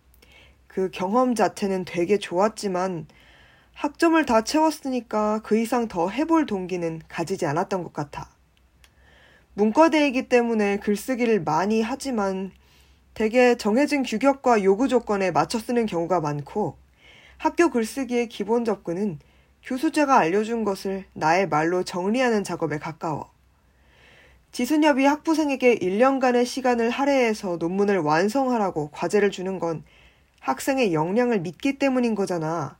그 0.68 0.92
경험 0.92 1.34
자체는 1.34 1.86
되게 1.86 2.20
좋았지만 2.20 3.08
학점을 3.74 4.24
다 4.28 4.44
채웠으니까 4.44 5.42
그 5.44 5.58
이상 5.58 5.88
더 5.88 6.08
해볼 6.08 6.46
동기는 6.46 7.02
가지지 7.08 7.48
않았던 7.48 7.84
것 7.84 7.94
같아. 7.94 8.30
문과대이기 9.56 10.30
때문에 10.30 10.78
글쓰기를 10.78 11.44
많이 11.44 11.82
하지만 11.82 12.52
대개 13.16 13.56
정해진 13.56 14.04
규격과 14.04 14.64
요구 14.64 14.88
조건에 14.88 15.32
맞춰 15.32 15.58
쓰는 15.58 15.88
경우가 15.88 16.22
많고 16.22 16.78
학교 17.40 17.72
글쓰기의 17.72 18.30
기본 18.30 18.66
접근은 18.66 19.18
교수자가 19.64 20.16
알려준 20.16 20.64
것을 20.64 21.06
나의 21.14 21.50
말로 21.50 21.82
정리하는 21.82 22.44
작업에 22.44 22.78
가까워. 22.78 23.32
지순엽이 24.52 25.06
학부생에게 25.06 25.78
1년간의 25.78 26.46
시간을 26.46 26.90
할애해서 26.90 27.56
논문을 27.58 28.00
완성하라고 28.00 28.90
과제를 28.92 29.32
주는 29.32 29.60
건 29.60 29.84
학생의 30.42 30.94
역량을 30.94 31.40
믿기 31.40 31.80
때문인 31.80 32.16
거잖아. 32.16 32.78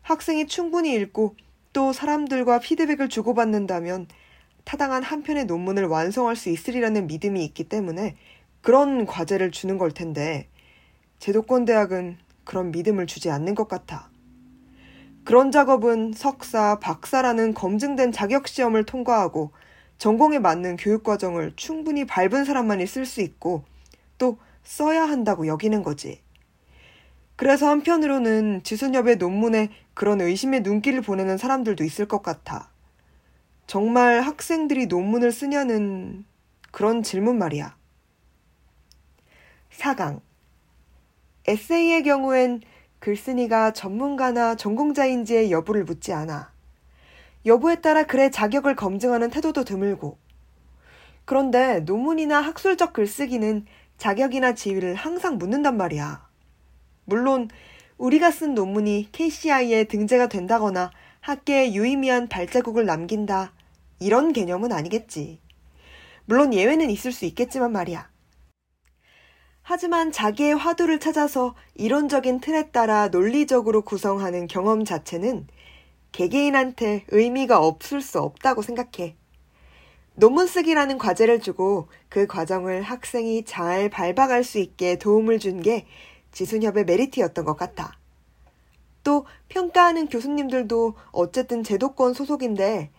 학생이 0.00 0.46
충분히 0.46 0.94
읽고 0.94 1.36
또 1.74 1.92
사람들과 1.92 2.60
피드백을 2.60 3.10
주고받는다면 3.10 4.06
타당한 4.64 5.02
한 5.02 5.22
편의 5.22 5.44
논문을 5.44 5.84
완성할 5.84 6.36
수 6.36 6.48
있으리라는 6.48 7.06
믿음이 7.06 7.44
있기 7.44 7.64
때문에 7.68 8.16
그런 8.62 9.04
과제를 9.04 9.50
주는 9.50 9.76
걸 9.76 9.92
텐데 9.92 10.48
제도권 11.18 11.66
대학은 11.66 12.16
그런 12.44 12.70
믿음을 12.70 13.06
주지 13.06 13.30
않는 13.30 13.54
것 13.54 13.68
같아. 13.68 14.10
그런 15.24 15.50
작업은 15.50 16.14
석사, 16.14 16.78
박사라는 16.78 17.52
검증된 17.52 18.12
자격 18.12 18.48
시험을 18.48 18.84
통과하고 18.84 19.52
전공에 19.98 20.38
맞는 20.38 20.76
교육 20.76 21.02
과정을 21.02 21.52
충분히 21.56 22.06
밟은 22.06 22.44
사람만이 22.44 22.86
쓸 22.86 23.04
수 23.04 23.20
있고 23.20 23.64
또 24.16 24.38
써야 24.62 25.02
한다고 25.02 25.46
여기는 25.46 25.82
거지. 25.82 26.20
그래서 27.36 27.68
한편으로는 27.68 28.62
지순엽의 28.64 29.16
논문에 29.16 29.70
그런 29.94 30.20
의심의 30.20 30.62
눈길을 30.62 31.02
보내는 31.02 31.36
사람들도 31.36 31.84
있을 31.84 32.06
것 32.06 32.22
같아. 32.22 32.70
정말 33.66 34.22
학생들이 34.22 34.86
논문을 34.86 35.30
쓰냐는 35.30 36.24
그런 36.70 37.02
질문 37.02 37.38
말이야. 37.38 37.76
4강. 39.70 40.20
에세이의 41.46 42.02
경우엔 42.02 42.62
글쓴이가 42.98 43.72
전문가나 43.72 44.54
전공자인지의 44.56 45.50
여부를 45.52 45.84
묻지 45.84 46.12
않아. 46.12 46.52
여부에 47.48 47.76
따라 47.80 48.04
글의 48.04 48.30
자격을 48.30 48.76
검증하는 48.76 49.30
태도도 49.30 49.64
드물고. 49.64 50.18
그런데 51.24 51.80
논문이나 51.80 52.40
학술적 52.40 52.92
글쓰기는 52.92 53.64
자격이나 53.96 54.54
지위를 54.54 54.94
항상 54.94 55.38
묻는단 55.38 55.76
말이야. 55.76 56.28
물론 57.06 57.48
우리가 57.96 58.30
쓴 58.30 58.54
논문이 58.54 59.08
KCI에 59.12 59.84
등재가 59.84 60.28
된다거나 60.28 60.90
학계에 61.20 61.72
유의미한 61.72 62.28
발자국을 62.28 62.84
남긴다. 62.84 63.52
이런 63.98 64.32
개념은 64.32 64.70
아니겠지. 64.70 65.40
물론 66.26 66.52
예외는 66.52 66.90
있을 66.90 67.12
수 67.12 67.24
있겠지만 67.24 67.72
말이야. 67.72 68.10
하지만 69.62 70.12
자기의 70.12 70.54
화두를 70.54 71.00
찾아서 71.00 71.54
이론적인 71.74 72.40
틀에 72.40 72.70
따라 72.70 73.08
논리적으로 73.08 73.82
구성하는 73.82 74.46
경험 74.46 74.84
자체는 74.84 75.46
개개인한테 76.12 77.04
의미가 77.08 77.60
없을 77.60 78.00
수 78.00 78.20
없다고 78.20 78.62
생각해. 78.62 79.16
논문 80.14 80.46
쓰기라는 80.46 80.98
과제를 80.98 81.40
주고 81.40 81.88
그 82.08 82.26
과정을 82.26 82.82
학생이 82.82 83.44
잘 83.44 83.88
밟아갈 83.88 84.42
수 84.42 84.58
있게 84.58 84.96
도움을 84.96 85.38
준 85.38 85.62
게 85.62 85.86
지순협의 86.32 86.84
메리트였던 86.84 87.44
것 87.44 87.56
같아. 87.56 87.96
또 89.04 89.26
평가하는 89.48 90.08
교수님들도 90.08 90.94
어쨌든 91.12 91.62
제도권 91.62 92.14
소속인데 92.14 92.90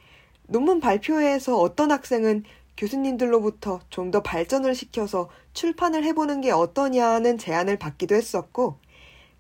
논문 0.48 0.80
발표회에서 0.80 1.58
어떤 1.60 1.91
학생은 1.91 2.43
교수님들로부터 2.78 3.82
좀 3.89 4.10
더 4.12 4.24
발전을 4.24 4.74
시켜서 4.74 5.30
출판을 5.54 6.04
해보는 6.06 6.41
게 6.41 6.52
어떠냐는 6.52 7.38
제안을 7.38 7.78
받기도 7.78 8.15
했었고, 8.15 8.78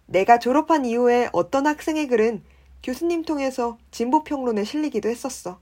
내가 0.05 0.37
졸업한 0.37 0.85
이후에 0.85 1.29
어떤 1.31 1.65
학생의 1.65 2.07
글은 2.07 2.43
교수님 2.81 3.23
통해서 3.23 3.77
진보평론에 3.91 4.63
실리기도 4.63 5.09
했었어. 5.09 5.59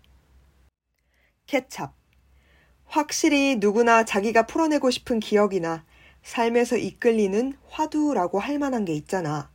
케찹. 1.46 1.90
확실히 2.86 3.58
누구나 3.60 4.06
자기가 4.06 4.46
풀어내고 4.46 4.92
싶은 4.92 5.20
기억이나 5.20 5.84
삶에서 6.24 6.78
이끌리는 6.78 7.54
화두라고 7.70 8.40
할 8.40 8.60
만한 8.60 8.86
게 8.86 8.94
있잖아. 8.94 9.50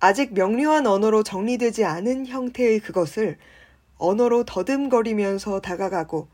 아직 0.00 0.34
명료한 0.34 0.86
언어로 0.86 1.22
정리되지 1.22 1.84
않은 1.84 2.26
형태의 2.26 2.80
그것을 2.80 3.38
언어로 3.96 4.44
더듬거리면서 4.44 5.60
다가가고 5.60 6.28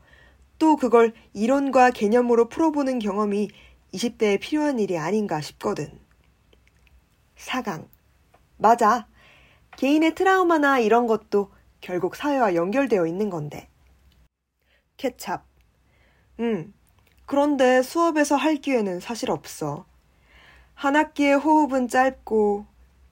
또 0.57 0.75
그걸 0.75 1.13
이론과 1.33 1.91
개념으로 1.91 2.49
풀어보는 2.49 2.99
경험이 2.99 3.49
20대에 3.93 4.39
필요한 4.39 4.79
일이 4.79 4.97
아닌가 4.97 5.41
싶거든. 5.41 5.99
4강. 7.37 7.87
맞아. 8.57 9.07
개인의 9.77 10.15
트라우마나 10.15 10.79
이런 10.79 11.07
것도 11.07 11.51
결국 11.79 12.15
사회와 12.15 12.55
연결되어 12.55 13.07
있는 13.07 13.29
건데. 13.29 13.67
케찹. 14.97 15.39
응. 16.39 16.73
그런데 17.25 17.81
수업에서 17.81 18.35
할 18.35 18.57
기회는 18.57 18.99
사실 18.99 19.31
없어. 19.31 19.85
한 20.73 20.95
학기의 20.95 21.35
호흡은 21.35 21.87
짧고 21.87 22.65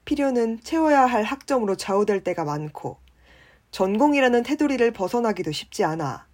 필요는 0.04 0.60
채워야 0.60 1.06
할 1.06 1.22
학점으로 1.22 1.76
좌우될 1.76 2.24
때가 2.24 2.44
많고 2.44 2.98
전공이라는 3.70 4.42
테두리를 4.42 4.90
벗어나기도 4.92 5.52
쉽지 5.52 5.84
않아. 5.84 6.26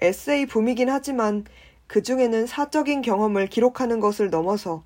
에세이 0.00 0.46
붐이긴 0.46 0.88
하지만 0.90 1.44
그 1.86 2.02
중에는 2.02 2.46
사적인 2.46 3.02
경험을 3.02 3.46
기록하는 3.46 4.00
것을 4.00 4.30
넘어서 4.30 4.84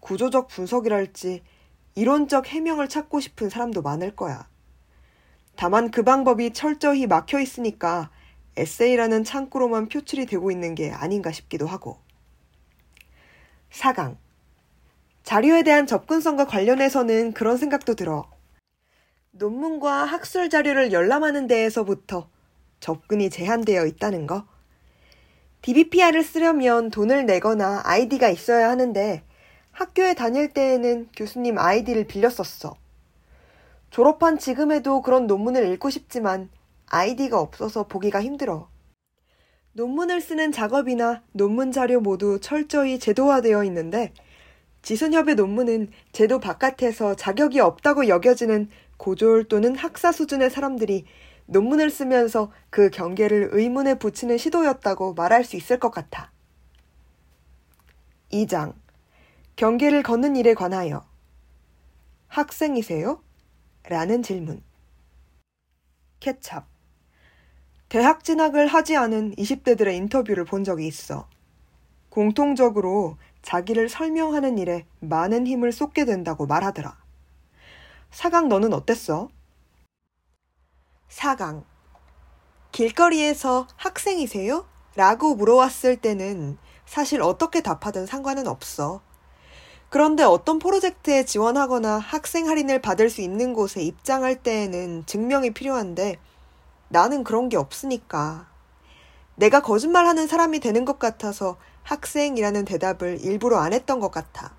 구조적 0.00 0.48
분석이랄지 0.48 1.42
이론적 1.98 2.46
해명을 2.46 2.88
찾고 2.88 3.18
싶은 3.18 3.50
사람도 3.50 3.82
많을 3.82 4.14
거야. 4.14 4.48
다만 5.56 5.90
그 5.90 6.04
방법이 6.04 6.52
철저히 6.52 7.08
막혀 7.08 7.40
있으니까 7.40 8.10
에세이라는 8.56 9.24
창구로만 9.24 9.88
표출이 9.88 10.26
되고 10.26 10.52
있는 10.52 10.76
게 10.76 10.92
아닌가 10.92 11.32
싶기도 11.32 11.66
하고. 11.66 11.98
4강. 13.72 14.16
자료에 15.24 15.64
대한 15.64 15.88
접근성과 15.88 16.46
관련해서는 16.46 17.32
그런 17.32 17.56
생각도 17.56 17.96
들어. 17.96 18.30
논문과 19.32 20.04
학술 20.04 20.50
자료를 20.50 20.92
열람하는 20.92 21.48
데에서부터 21.48 22.30
접근이 22.78 23.28
제한되어 23.28 23.86
있다는 23.86 24.28
거. 24.28 24.46
DBPR을 25.62 26.22
쓰려면 26.22 26.90
돈을 26.90 27.26
내거나 27.26 27.82
아이디가 27.84 28.28
있어야 28.28 28.70
하는데 28.70 29.24
학교에 29.78 30.14
다닐 30.14 30.52
때에는 30.52 31.08
교수님 31.14 31.56
아이디를 31.56 32.08
빌렸었어. 32.08 32.74
졸업한 33.90 34.36
지금에도 34.36 35.02
그런 35.02 35.28
논문을 35.28 35.72
읽고 35.72 35.88
싶지만 35.88 36.50
아이디가 36.86 37.40
없어서 37.40 37.86
보기가 37.86 38.20
힘들어. 38.20 38.68
논문을 39.74 40.20
쓰는 40.20 40.50
작업이나 40.50 41.22
논문 41.30 41.70
자료 41.70 42.00
모두 42.00 42.40
철저히 42.40 42.98
제도화되어 42.98 43.62
있는데 43.66 44.12
지순협의 44.82 45.36
논문은 45.36 45.92
제도 46.10 46.40
바깥에서 46.40 47.14
자격이 47.14 47.60
없다고 47.60 48.08
여겨지는 48.08 48.68
고졸 48.96 49.44
또는 49.44 49.76
학사 49.76 50.10
수준의 50.10 50.50
사람들이 50.50 51.04
논문을 51.46 51.90
쓰면서 51.90 52.50
그 52.70 52.90
경계를 52.90 53.50
의문에 53.52 54.00
붙이는 54.00 54.38
시도였다고 54.38 55.14
말할 55.14 55.44
수 55.44 55.54
있을 55.54 55.78
것 55.78 55.92
같아. 55.92 56.32
2장. 58.32 58.74
경계를 59.58 60.04
걷는 60.04 60.36
일에 60.36 60.54
관하여. 60.54 61.04
학생이세요? 62.28 63.20
라는 63.88 64.22
질문. 64.22 64.62
케찹. 66.20 66.62
대학 67.88 68.22
진학을 68.22 68.68
하지 68.68 68.96
않은 68.96 69.34
20대들의 69.34 69.96
인터뷰를 69.96 70.44
본 70.44 70.62
적이 70.62 70.86
있어. 70.86 71.28
공통적으로 72.08 73.18
자기를 73.42 73.88
설명하는 73.88 74.58
일에 74.58 74.86
많은 75.00 75.44
힘을 75.48 75.72
쏟게 75.72 76.04
된다고 76.04 76.46
말하더라. 76.46 76.96
사강 78.12 78.48
너는 78.48 78.72
어땠어? 78.72 79.28
4강. 81.08 81.64
길거리에서 82.70 83.66
학생이세요? 83.74 84.68
라고 84.94 85.34
물어왔을 85.34 85.96
때는 85.96 86.58
사실 86.86 87.20
어떻게 87.22 87.60
답하든 87.60 88.06
상관은 88.06 88.46
없어. 88.46 89.02
그런데 89.90 90.22
어떤 90.22 90.58
프로젝트에 90.58 91.24
지원하거나 91.24 91.98
학생 91.98 92.46
할인을 92.46 92.82
받을 92.82 93.08
수 93.08 93.22
있는 93.22 93.54
곳에 93.54 93.82
입장할 93.82 94.42
때에는 94.42 95.04
증명이 95.06 95.52
필요한데 95.52 96.18
나는 96.88 97.24
그런 97.24 97.48
게 97.48 97.56
없으니까. 97.56 98.46
내가 99.36 99.62
거짓말하는 99.62 100.26
사람이 100.26 100.60
되는 100.60 100.84
것 100.84 100.98
같아서 100.98 101.56
학생이라는 101.84 102.66
대답을 102.66 103.18
일부러 103.22 103.58
안 103.58 103.72
했던 103.72 103.98
것 103.98 104.10
같아. 104.10 104.52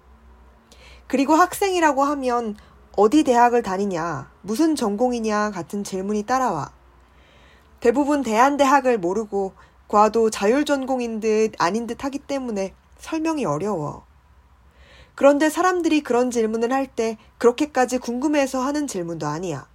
그리고 1.05 1.35
학생이라고 1.35 2.03
하면 2.03 2.55
어디 2.95 3.23
대학을 3.23 3.61
다니냐, 3.61 4.31
무슨 4.41 4.75
전공이냐 4.75 5.51
같은 5.51 5.83
질문이 5.83 6.23
따라와. 6.23 6.71
대부분 7.79 8.23
대한대학을 8.23 8.97
모르고 8.97 9.53
과도 9.87 10.29
자율전공인 10.29 11.19
듯 11.19 11.53
아닌 11.59 11.85
듯 11.85 12.03
하기 12.03 12.19
때문에 12.19 12.73
설명이 12.97 13.45
어려워. 13.45 14.08
그런데 15.19 15.49
사람들이 15.49 15.99
그런 15.99 16.31
질문을 16.31 16.71
할 16.71 16.87
때 16.87 17.17
그렇게까지 17.39 17.97
궁금해서 17.97 18.61
하는 18.61 18.87
질문도 18.87 19.27
아니야. 19.27 19.67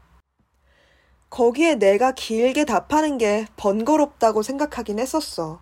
거기에 1.28 1.74
내가 1.74 2.12
길게 2.12 2.64
답하는 2.64 3.18
게 3.18 3.46
번거롭다고 3.58 4.42
생각하긴 4.42 4.98
했었어. 4.98 5.60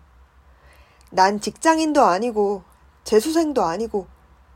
난 1.11 1.41
직장인도 1.41 2.01
아니고, 2.01 2.63
재수생도 3.03 3.61
아니고, 3.61 4.07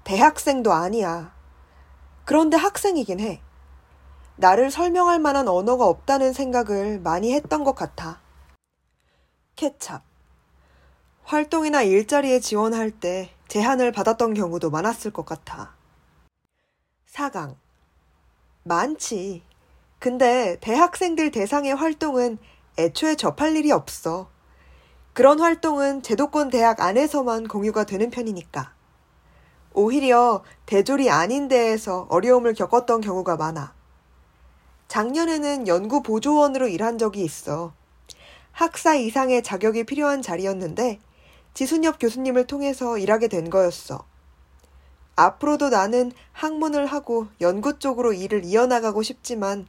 대학생도 0.05 0.71
아니야. 0.71 1.35
그런데 2.23 2.55
학생이긴 2.55 3.19
해. 3.19 3.41
나를 4.37 4.71
설명할 4.71 5.19
만한 5.19 5.49
언어가 5.49 5.87
없다는 5.87 6.31
생각을 6.31 7.01
많이 7.01 7.33
했던 7.33 7.65
것 7.65 7.75
같아. 7.75 8.21
케찹. 9.57 9.99
활동이나 11.23 11.81
일자리에 11.81 12.39
지원할 12.39 12.91
때 12.91 13.37
제한을 13.47 13.91
받았던 13.91 14.33
경우도 14.33 14.69
많았을 14.69 15.12
것 15.12 15.25
같아. 15.25 15.75
4강. 17.12 17.55
많지. 18.63 19.43
근데 19.99 20.57
대학생들 20.62 21.31
대상의 21.31 21.73
활동은 21.73 22.38
애초에 22.77 23.15
접할 23.15 23.55
일이 23.55 23.71
없어. 23.71 24.29
그런 25.13 25.39
활동은 25.39 26.03
제도권 26.03 26.49
대학 26.49 26.81
안에서만 26.81 27.47
공유가 27.47 27.86
되는 27.86 28.12
편이니까. 28.12 28.73
오히려 29.73 30.43
대졸이 30.65 31.10
아닌 31.10 31.47
데에서 31.47 32.07
어려움을 32.10 32.53
겪었던 32.53 33.01
경우가 33.01 33.38
많아. 33.38 33.73
작년에는 34.88 35.67
연구 35.67 36.03
보조원으로 36.03 36.67
일한 36.67 36.97
적이 36.97 37.23
있어. 37.23 37.73
학사 38.51 38.95
이상의 38.95 39.43
자격이 39.43 39.86
필요한 39.86 40.21
자리였는데 40.21 40.99
지순엽 41.58 41.98
교수님을 41.98 42.46
통해서 42.46 43.00
일하게 43.00 43.30
된 43.30 43.50
거였어. 43.50 44.06
앞으로도 45.15 45.70
나는 45.70 46.12
학문을 46.32 46.86
하고 46.86 47.30
연구 47.41 47.80
쪽으로 47.80 48.13
일을 48.13 48.46
이어나가고 48.46 49.02
싶지만 49.02 49.67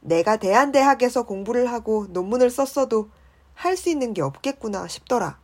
내가 0.00 0.38
대한대학에서 0.38 1.24
공부를 1.24 1.70
하고 1.70 2.06
논문을 2.08 2.48
썼어도 2.48 3.10
할 3.52 3.76
수 3.76 3.90
있는 3.90 4.14
게 4.14 4.22
없겠구나 4.22 4.88
싶더라. 4.88 5.38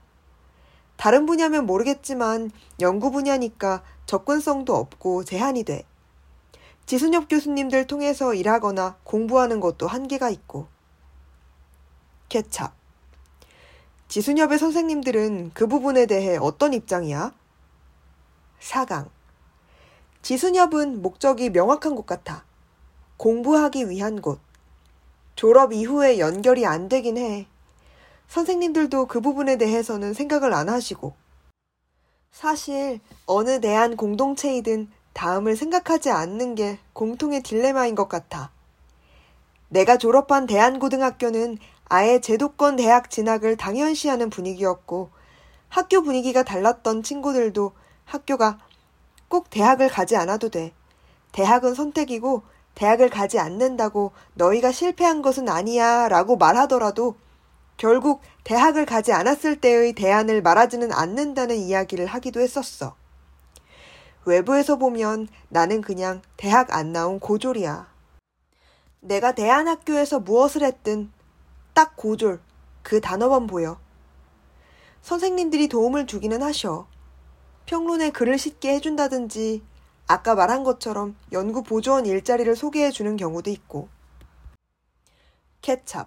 다른 0.97 1.27
분야면 1.27 1.67
모르겠지만 1.67 2.51
연구 2.81 3.11
분야니까 3.11 3.83
접근성도 4.07 4.75
없고 4.75 5.25
제한이 5.25 5.63
돼. 5.65 5.85
지순엽 6.87 7.29
교수님들 7.29 7.87
통해서 7.87 8.33
일하거나 8.33 8.97
공부하는 9.05 9.61
것도 9.61 9.89
한계가 9.89 10.31
있고. 10.31 10.69
케찹. 12.31 12.69
지순엽의 14.13 14.59
선생님들은 14.59 15.53
그 15.55 15.67
부분에 15.67 16.05
대해 16.05 16.37
어떤 16.37 16.75
입장이야? 16.75 17.33
사강. 18.61 19.09
지순엽은 20.21 21.01
목적이 21.01 21.49
명확한 21.49 21.95
것 21.95 22.05
같아. 22.05 22.45
공부하기 23.17 23.89
위한 23.89 24.21
곳. 24.21 24.39
졸업 25.35 25.73
이후에 25.73 26.19
연결이 26.19 26.67
안 26.67 26.91
되긴 26.91 27.17
해. 27.17 27.47
선생님들도 28.29 29.07
그 29.07 29.23
부분에 29.23 29.57
대해서는 29.57 30.13
생각을 30.13 30.53
안 30.53 30.69
하시고. 30.69 31.15
사실 32.33 33.01
어느 33.25 33.63
대한 33.63 33.97
공동체이든 33.97 34.91
다음을 35.15 35.57
생각하지 35.57 36.11
않는 36.11 36.55
게 36.55 36.79
공통의 36.93 37.43
딜레마인 37.43 37.95
것 37.95 38.11
같아. 38.11 38.51
내가 39.71 39.97
졸업한 39.97 40.45
대한고등학교는 40.45 41.57
아예 41.89 42.21
제도권 42.21 42.77
대학 42.77 43.11
진학을 43.11 43.57
당연시하는 43.57 44.31
분위기였고 44.31 45.11
학교 45.69 46.03
분위기가 46.03 46.43
달랐던 46.43 47.03
친구들도 47.03 47.73
학교가 48.05 48.59
꼭 49.29 49.51
대학을 49.51 49.89
가지 49.89 50.17
않아도 50.17 50.49
돼. 50.49 50.73
대학은 51.33 51.75
선택이고 51.75 52.43
대학을 52.75 53.11
가지 53.11 53.39
않는다고 53.39 54.13
너희가 54.35 54.73
실패한 54.73 55.23
것은 55.23 55.49
아니야 55.49 56.09
라고 56.09 56.37
말하더라도 56.37 57.17
결국 57.77 58.21
대학을 58.45 58.87
가지 58.87 59.13
않았을 59.13 59.61
때의 59.61 59.95
대안을 59.95 60.43
말하지는 60.43 60.93
않는다는 60.93 61.57
이야기를 61.57 62.07
하기도 62.07 62.41
했었어. 62.41 62.95
외부에서 64.25 64.77
보면 64.77 65.29
나는 65.49 65.81
그냥 65.81 66.23
대학 66.37 66.73
안 66.75 66.93
나온 66.93 67.19
고졸이야. 67.19 67.91
내가 69.01 69.33
대안학교에서 69.33 70.21
무엇을 70.21 70.63
했든 70.63 71.11
딱 71.75 71.97
고졸, 71.97 72.41
그 72.83 73.01
단어만 73.01 73.47
보여. 73.47 73.79
선생님들이 75.03 75.69
도움을 75.69 76.07
주기는 76.07 76.43
하셔. 76.43 76.87
평론에 77.67 78.11
글을 78.11 78.39
싣게 78.39 78.75
해준다든지 78.75 79.63
아까 80.07 80.35
말한 80.35 80.65
것처럼 80.65 81.17
연구 81.33 81.63
보조원 81.63 82.07
일자리를 82.07 82.55
소개해 82.55 82.91
주는 82.91 83.17
경우도 83.17 83.51
있고. 83.51 83.89
케찹. 85.61 86.05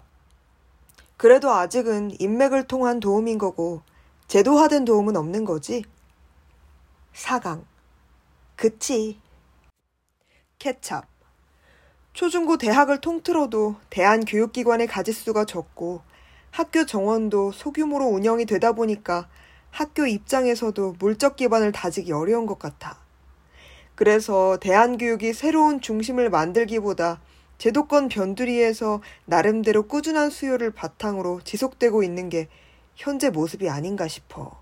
그래도 1.16 1.50
아직은 1.50 2.20
인맥을 2.20 2.66
통한 2.66 3.00
도움인 3.00 3.38
거고, 3.38 3.82
제도화된 4.28 4.84
도움은 4.84 5.16
없는 5.16 5.44
거지? 5.44 5.82
사강. 7.12 7.66
그치. 8.54 9.20
케찹. 10.58 11.00
초중고 12.16 12.56
대학을 12.56 13.02
통틀어도 13.02 13.76
대한교육기관의 13.90 14.86
가짓수가 14.86 15.44
적고, 15.44 16.00
학교 16.50 16.86
정원도 16.86 17.52
소규모로 17.52 18.06
운영이 18.06 18.46
되다 18.46 18.72
보니까 18.72 19.28
학교 19.70 20.06
입장에서도 20.06 20.96
물적 20.98 21.36
기반을 21.36 21.72
다지기 21.72 22.12
어려운 22.12 22.46
것 22.46 22.58
같아. 22.58 22.96
그래서 23.94 24.56
대한교육이 24.62 25.34
새로운 25.34 25.82
중심을 25.82 26.30
만들기보다 26.30 27.20
제도권 27.58 28.08
변두리에서 28.08 29.02
나름대로 29.26 29.82
꾸준한 29.82 30.30
수요를 30.30 30.70
바탕으로 30.70 31.42
지속되고 31.44 32.02
있는 32.02 32.30
게 32.30 32.48
현재 32.94 33.28
모습이 33.28 33.68
아닌가 33.68 34.08
싶어. 34.08 34.58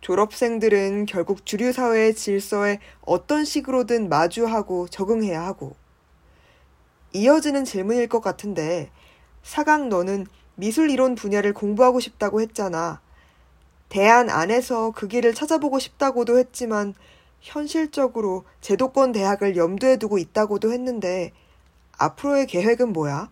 졸업생들은 0.00 1.06
결국 1.06 1.46
주류 1.46 1.72
사회의 1.72 2.16
질서에 2.16 2.80
어떤 3.02 3.44
식으로든 3.44 4.08
마주하고 4.08 4.88
적응해야 4.88 5.40
하고. 5.40 5.76
이어지는 7.12 7.64
질문일 7.64 8.08
것 8.08 8.20
같은데, 8.20 8.90
사강 9.42 9.88
너는 9.88 10.26
미술 10.56 10.90
이론 10.90 11.14
분야를 11.14 11.54
공부하고 11.54 12.00
싶다고 12.00 12.40
했잖아. 12.40 13.00
대안 13.88 14.28
안에서 14.30 14.90
그 14.92 15.08
길을 15.08 15.34
찾아보고 15.34 15.78
싶다고도 15.78 16.38
했지만, 16.38 16.94
현실적으로 17.40 18.44
제도권 18.60 19.12
대학을 19.12 19.56
염두에 19.56 19.96
두고 19.96 20.18
있다고도 20.18 20.72
했는데 20.72 21.32
앞으로의 21.96 22.46
계획은 22.46 22.92
뭐야? 22.92 23.30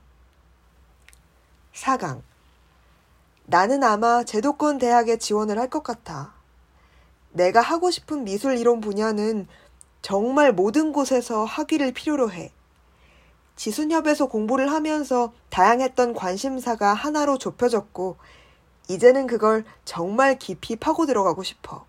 4강. 1.74 2.22
나는 3.44 3.82
아마 3.84 4.24
제도권 4.24 4.78
대학에 4.78 5.18
지원을 5.18 5.58
할 5.58 5.68
것 5.68 5.82
같아. 5.82 6.34
내가 7.32 7.60
하고 7.60 7.90
싶은 7.90 8.24
미술 8.24 8.56
이론 8.56 8.80
분야는 8.80 9.46
정말 10.02 10.52
모든 10.52 10.92
곳에서 10.92 11.44
학위를 11.44 11.92
필요로 11.92 12.30
해. 12.30 12.52
지순협에서 13.56 14.26
공부를 14.26 14.70
하면서 14.70 15.32
다양했던 15.50 16.14
관심사가 16.14 16.94
하나로 16.94 17.38
좁혀졌고, 17.38 18.16
이제는 18.88 19.26
그걸 19.26 19.64
정말 19.84 20.38
깊이 20.38 20.76
파고 20.76 21.06
들어가고 21.06 21.42
싶어. 21.42 21.84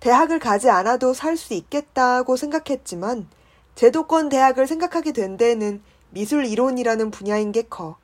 대학을 0.00 0.38
가지 0.38 0.70
않아도 0.70 1.12
살 1.12 1.36
수 1.36 1.54
있겠다고 1.54 2.36
생각했지만 2.36 3.28
제도권 3.74 4.28
대학을 4.28 4.66
생각하게 4.66 5.12
된 5.12 5.36
데에는 5.36 5.82
미술 6.10 6.46
이론이라는 6.46 7.10
분야인 7.10 7.52
게 7.52 7.62
커. 7.62 7.96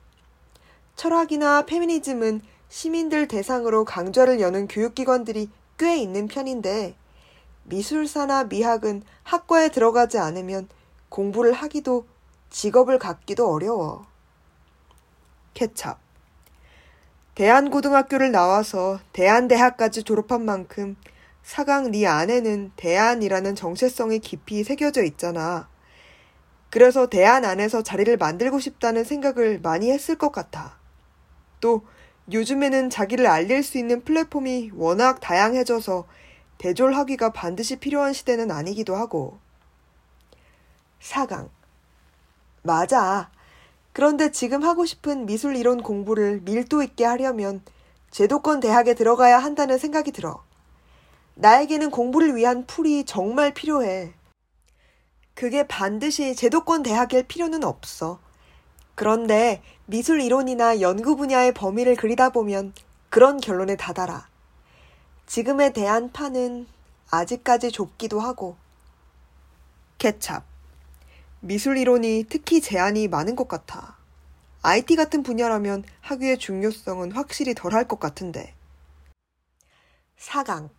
철학이나 0.96 1.62
페미니즘은 1.66 2.42
시민들 2.68 3.28
대상으로 3.28 3.84
강좌를 3.84 4.40
여는 4.40 4.68
교육기관들이 4.68 5.48
꽤 5.78 5.96
있는 5.96 6.26
편인데 6.28 6.96
미술사나 7.64 8.44
미학은 8.44 9.02
학과에 9.22 9.70
들어가지 9.70 10.18
않으면 10.18 10.68
공부를 11.08 11.52
하기도 11.52 12.06
직업을 12.54 13.00
갖기도 13.00 13.52
어려워. 13.52 14.06
케찹. 15.54 15.94
대한고등학교를 17.34 18.30
나와서 18.30 19.00
대한대학까지 19.12 20.04
졸업한 20.04 20.44
만큼 20.44 20.94
사강 21.42 21.90
네 21.90 22.06
안에는 22.06 22.70
대안이라는 22.76 23.56
정체성이 23.56 24.20
깊이 24.20 24.62
새겨져 24.62 25.02
있잖아. 25.02 25.68
그래서 26.70 27.08
대안 27.08 27.44
안에서 27.44 27.82
자리를 27.82 28.16
만들고 28.18 28.60
싶다는 28.60 29.02
생각을 29.02 29.58
많이 29.60 29.90
했을 29.90 30.16
것 30.16 30.30
같아. 30.30 30.78
또 31.60 31.82
요즘에는 32.30 32.88
자기를 32.88 33.26
알릴 33.26 33.64
수 33.64 33.78
있는 33.78 34.04
플랫폼이 34.04 34.70
워낙 34.74 35.18
다양해져서 35.18 36.06
대졸학위가 36.58 37.32
반드시 37.32 37.80
필요한 37.80 38.12
시대는 38.12 38.52
아니기도 38.52 38.94
하고. 38.94 39.40
사강. 41.00 41.50
맞아. 42.66 43.30
그런데 43.92 44.32
지금 44.32 44.64
하고 44.64 44.86
싶은 44.86 45.26
미술 45.26 45.54
이론 45.54 45.82
공부를 45.82 46.40
밀도 46.40 46.82
있게 46.82 47.04
하려면 47.04 47.62
제도권 48.10 48.60
대학에 48.60 48.94
들어가야 48.94 49.38
한다는 49.38 49.76
생각이 49.76 50.12
들어. 50.12 50.42
나에게는 51.34 51.90
공부를 51.90 52.34
위한 52.34 52.64
풀이 52.66 53.04
정말 53.04 53.52
필요해. 53.52 54.14
그게 55.34 55.66
반드시 55.66 56.34
제도권 56.34 56.82
대학일 56.82 57.24
필요는 57.24 57.64
없어. 57.64 58.18
그런데 58.94 59.62
미술 59.84 60.22
이론이나 60.22 60.80
연구 60.80 61.16
분야의 61.16 61.52
범위를 61.52 61.96
그리다 61.96 62.30
보면 62.30 62.72
그런 63.10 63.40
결론에 63.40 63.76
다다라. 63.76 64.26
지금에 65.26 65.74
대한 65.74 66.12
판은 66.12 66.66
아직까지 67.10 67.72
좁기도 67.72 68.20
하고. 68.20 68.56
케찹. 69.98 70.40
미술 71.44 71.76
이론이 71.76 72.24
특히 72.30 72.62
제한이 72.62 73.06
많은 73.08 73.36
것 73.36 73.48
같아. 73.48 73.98
IT 74.62 74.96
같은 74.96 75.22
분야라면 75.22 75.84
학위의 76.00 76.38
중요성은 76.38 77.12
확실히 77.12 77.52
덜할 77.52 77.86
것 77.86 78.00
같은데. 78.00 78.54
4강. 80.18 80.70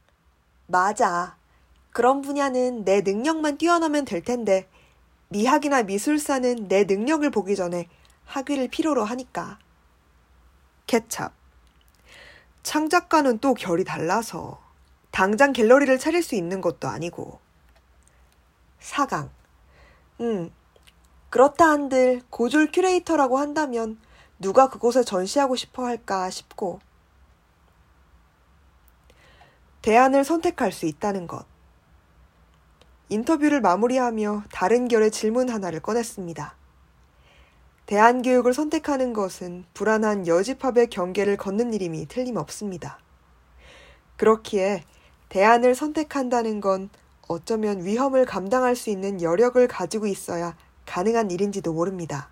맞아. 0.65 1.37
그런 1.91 2.23
분야는 2.23 2.83
내 2.83 3.01
능력만 3.01 3.59
뛰어나면 3.59 4.05
될 4.05 4.23
텐데, 4.23 4.67
미학이나 5.29 5.83
미술사는 5.83 6.67
내 6.67 6.85
능력을 6.85 7.29
보기 7.29 7.55
전에 7.55 7.87
학위를 8.25 8.67
필요로 8.69 9.03
하니까. 9.05 9.59
케찹. 10.87 11.29
창작가는 12.63 13.37
또 13.37 13.53
결이 13.53 13.83
달라서 13.83 14.59
당장 15.11 15.53
갤러리를 15.53 15.99
차릴 15.99 16.23
수 16.23 16.33
있는 16.33 16.59
것도 16.59 16.87
아니고. 16.87 17.39
사강. 18.79 19.34
음, 20.21 20.51
그렇다 21.29 21.69
한들 21.69 22.21
고졸 22.29 22.71
큐레이터라고 22.71 23.37
한다면 23.37 23.99
누가 24.39 24.69
그곳에 24.69 25.03
전시하고 25.03 25.55
싶어 25.55 25.85
할까 25.85 26.29
싶고. 26.29 26.79
대안을 29.81 30.23
선택할 30.23 30.71
수 30.71 30.85
있다는 30.85 31.27
것. 31.27 31.45
인터뷰를 33.09 33.61
마무리하며 33.61 34.43
다른 34.51 34.87
결의 34.87 35.11
질문 35.11 35.49
하나를 35.49 35.79
꺼냈습니다. 35.79 36.55
대안교육을 37.85 38.53
선택하는 38.53 39.13
것은 39.13 39.65
불안한 39.75 40.25
여집합의 40.25 40.89
경계를 40.89 41.37
걷는 41.37 41.71
일임이 41.73 42.07
틀림없습니다. 42.07 42.97
그렇기에 44.17 44.83
대안을 45.29 45.75
선택한다는 45.75 46.61
건 46.61 46.89
어쩌면 47.27 47.83
위험을 47.83 48.25
감당할 48.25 48.75
수 48.75 48.89
있는 48.89 49.21
여력을 49.21 49.67
가지고 49.67 50.07
있어야 50.07 50.55
가능한 50.85 51.31
일인지도 51.31 51.73
모릅니다. 51.73 52.29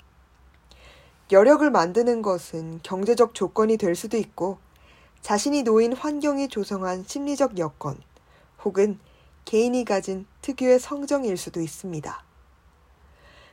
여력을 1.31 1.69
만드는 1.69 2.21
것은 2.21 2.81
경제적 2.83 3.33
조건이 3.33 3.77
될 3.77 3.95
수도 3.95 4.17
있고 4.17 4.57
자신이 5.21 5.63
놓인 5.63 5.93
환경이 5.93 6.49
조성한 6.49 7.05
심리적 7.07 7.57
여건 7.57 7.97
혹은 8.63 8.99
개인이 9.45 9.83
가진 9.85 10.25
특유의 10.41 10.79
성정일 10.79 11.37
수도 11.37 11.61
있습니다. 11.61 12.23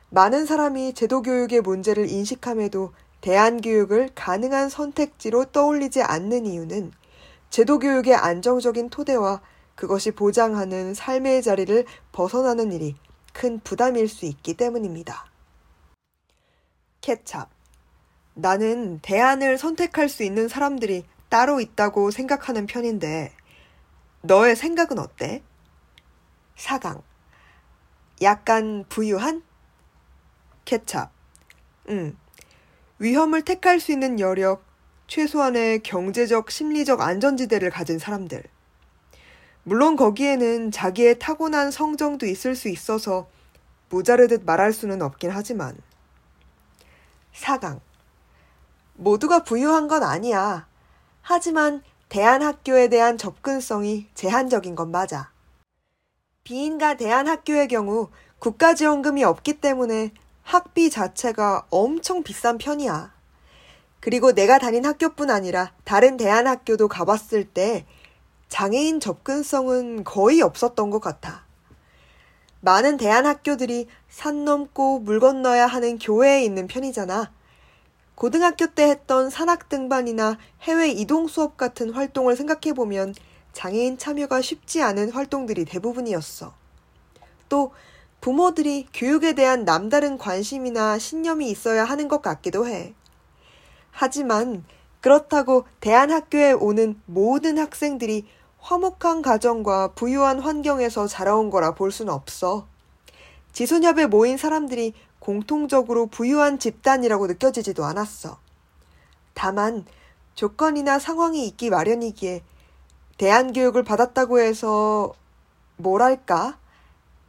많은 0.09 0.45
사람이 0.45 0.93
제도교육의 0.93 1.61
문제를 1.61 2.09
인식함에도 2.09 2.93
대안교육을 3.21 4.09
가능한 4.13 4.69
선택지로 4.69 5.45
떠올리지 5.45 6.01
않는 6.01 6.45
이유는 6.45 6.91
제도교육의 7.49 8.15
안정적인 8.15 8.89
토대와 8.89 9.41
그것이 9.81 10.11
보장하는 10.11 10.93
삶의 10.93 11.41
자리를 11.41 11.85
벗어나는 12.11 12.71
일이 12.71 12.95
큰 13.33 13.59
부담일 13.61 14.07
수 14.09 14.25
있기 14.25 14.53
때문입니다. 14.53 15.25
케찹. 17.01 17.45
나는 18.35 18.99
대안을 18.99 19.57
선택할 19.57 20.07
수 20.07 20.21
있는 20.21 20.47
사람들이 20.47 21.03
따로 21.29 21.59
있다고 21.59 22.11
생각하는 22.11 22.67
편인데, 22.67 23.33
너의 24.21 24.55
생각은 24.55 24.99
어때? 24.99 25.41
사강. 26.55 27.01
약간 28.21 28.85
부유한? 28.87 29.41
케찹. 30.63 31.07
응. 31.89 32.15
위험을 32.99 33.41
택할 33.41 33.79
수 33.79 33.91
있는 33.91 34.19
여력, 34.19 34.63
최소한의 35.07 35.81
경제적, 35.81 36.51
심리적 36.51 37.01
안전지대를 37.01 37.71
가진 37.71 37.97
사람들. 37.97 38.43
물론 39.63 39.95
거기에는 39.95 40.71
자기의 40.71 41.19
타고난 41.19 41.69
성정도 41.69 42.25
있을 42.25 42.55
수 42.55 42.67
있어서 42.67 43.27
모자르듯 43.89 44.43
말할 44.43 44.73
수는 44.73 45.01
없긴 45.01 45.29
하지만. 45.29 45.77
4강. 47.35 47.79
모두가 48.95 49.43
부유한 49.43 49.87
건 49.87 50.03
아니야. 50.03 50.67
하지만 51.21 51.83
대안학교에 52.09 52.89
대한 52.89 53.17
접근성이 53.17 54.07
제한적인 54.15 54.75
건 54.75 54.91
맞아. 54.91 55.31
비인가 56.43 56.95
대안학교의 56.95 57.67
경우 57.67 58.09
국가지원금이 58.39 59.23
없기 59.23 59.61
때문에 59.61 60.11
학비 60.41 60.89
자체가 60.89 61.67
엄청 61.69 62.23
비싼 62.23 62.57
편이야. 62.57 63.13
그리고 63.99 64.33
내가 64.33 64.57
다닌 64.57 64.85
학교뿐 64.85 65.29
아니라 65.29 65.71
다른 65.83 66.17
대안학교도 66.17 66.87
가봤을 66.87 67.45
때 67.45 67.85
장애인 68.51 68.99
접근성은 68.99 70.03
거의 70.03 70.41
없었던 70.41 70.89
것 70.89 70.99
같아. 70.99 71.45
많은 72.59 72.97
대안학교들이 72.97 73.87
산 74.09 74.43
넘고 74.43 74.99
물 74.99 75.21
건너야 75.21 75.65
하는 75.65 75.97
교외에 75.97 76.43
있는 76.43 76.67
편이잖아. 76.67 77.31
고등학교 78.13 78.67
때 78.67 78.89
했던 78.89 79.29
산악 79.29 79.69
등반이나 79.69 80.37
해외 80.63 80.89
이동 80.89 81.29
수업 81.29 81.55
같은 81.55 81.91
활동을 81.91 82.35
생각해보면 82.35 83.15
장애인 83.53 83.97
참여가 83.97 84.41
쉽지 84.41 84.83
않은 84.83 85.11
활동들이 85.11 85.63
대부분이었어. 85.63 86.53
또 87.47 87.71
부모들이 88.19 88.87
교육에 88.93 89.33
대한 89.33 89.63
남다른 89.63 90.17
관심이나 90.17 90.99
신념이 90.99 91.49
있어야 91.49 91.85
하는 91.85 92.09
것 92.09 92.21
같기도 92.21 92.67
해. 92.67 92.93
하지만 93.91 94.65
그렇다고 94.99 95.65
대안학교에 95.79 96.51
오는 96.51 96.99
모든 97.05 97.57
학생들이 97.57 98.25
화목한 98.61 99.21
가정과 99.21 99.89
부유한 99.95 100.39
환경에서 100.39 101.07
자라온 101.07 101.49
거라 101.49 101.73
볼 101.73 101.91
수는 101.91 102.13
없어. 102.13 102.67
지소협에 103.53 104.05
모인 104.05 104.37
사람들이 104.37 104.93
공통적으로 105.19 106.07
부유한 106.07 106.57
집단이라고 106.57 107.27
느껴지지도 107.27 107.83
않았어. 107.83 108.39
다만 109.33 109.85
조건이나 110.35 110.99
상황이 110.99 111.45
있기 111.47 111.69
마련이기에 111.69 112.43
대안교육을 113.17 113.83
받았다고 113.83 114.39
해서 114.39 115.13
뭐랄까 115.77 116.57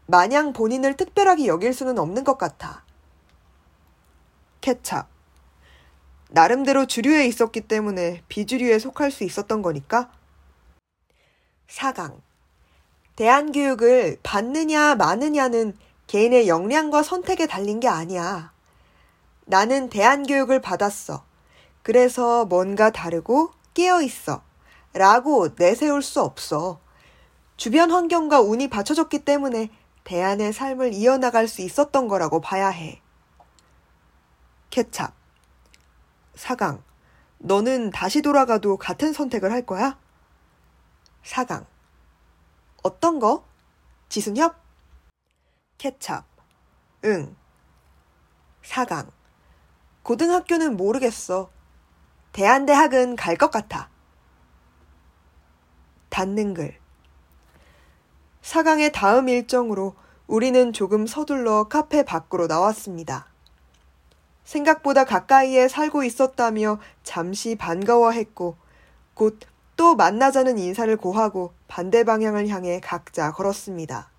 마냥 0.06 0.52
본인을 0.52 0.96
특별하게 0.96 1.46
여길 1.46 1.72
수는 1.72 1.98
없는 1.98 2.24
것 2.24 2.38
같아. 2.38 2.84
케찹. 4.60 5.02
나름대로 6.28 6.86
주류에 6.86 7.26
있었기 7.26 7.62
때문에 7.62 8.22
비주류에 8.28 8.78
속할 8.78 9.10
수 9.10 9.24
있었던 9.24 9.60
거니까 9.60 10.10
4강. 11.72 12.20
대안교육을 13.16 14.18
받느냐 14.22 14.94
마느냐는 14.94 15.76
개인의 16.06 16.48
역량과 16.48 17.02
선택에 17.02 17.46
달린 17.46 17.80
게 17.80 17.88
아니야. 17.88 18.52
나는 19.46 19.88
대안교육을 19.88 20.60
받았어. 20.60 21.24
그래서 21.82 22.44
뭔가 22.44 22.90
다르고 22.90 23.52
깨어 23.74 24.02
있어. 24.02 24.42
라고 24.92 25.48
내세울 25.56 26.02
수 26.02 26.20
없어. 26.20 26.78
주변 27.56 27.90
환경과 27.90 28.40
운이 28.40 28.68
받쳐졌기 28.68 29.24
때문에 29.24 29.70
대안의 30.04 30.52
삶을 30.52 30.92
이어나갈 30.92 31.48
수 31.48 31.62
있었던 31.62 32.08
거라고 32.08 32.40
봐야 32.40 32.68
해. 32.68 33.00
케찹. 34.68 35.08
4강. 36.36 36.82
너는 37.38 37.90
다시 37.90 38.20
돌아가도 38.20 38.76
같은 38.76 39.12
선택을 39.12 39.52
할 39.52 39.64
거야? 39.64 39.96
4강. 41.24 41.66
어떤 42.82 43.18
거? 43.18 43.44
지순협? 44.08 44.56
케찹. 45.78 46.22
응. 47.04 47.36
4강. 48.62 49.10
고등학교는 50.02 50.76
모르겠어. 50.76 51.50
대한대학은 52.32 53.16
갈 53.16 53.36
것 53.36 53.50
같아. 53.50 53.88
닫는 56.10 56.54
글. 56.54 56.76
4강의 58.42 58.92
다음 58.92 59.28
일정으로 59.28 59.94
우리는 60.26 60.72
조금 60.72 61.06
서둘러 61.06 61.64
카페 61.68 62.04
밖으로 62.04 62.46
나왔습니다. 62.46 63.26
생각보다 64.44 65.04
가까이에 65.04 65.68
살고 65.68 66.04
있었다며 66.04 66.80
잠시 67.04 67.54
반가워했고 67.54 68.56
곧 69.14 69.38
또 69.76 69.94
만나자는 69.94 70.58
인사를 70.58 70.94
고하고 70.96 71.52
반대 71.68 72.04
방향을 72.04 72.48
향해 72.48 72.80
각자 72.80 73.32
걸었습니다. 73.32 74.10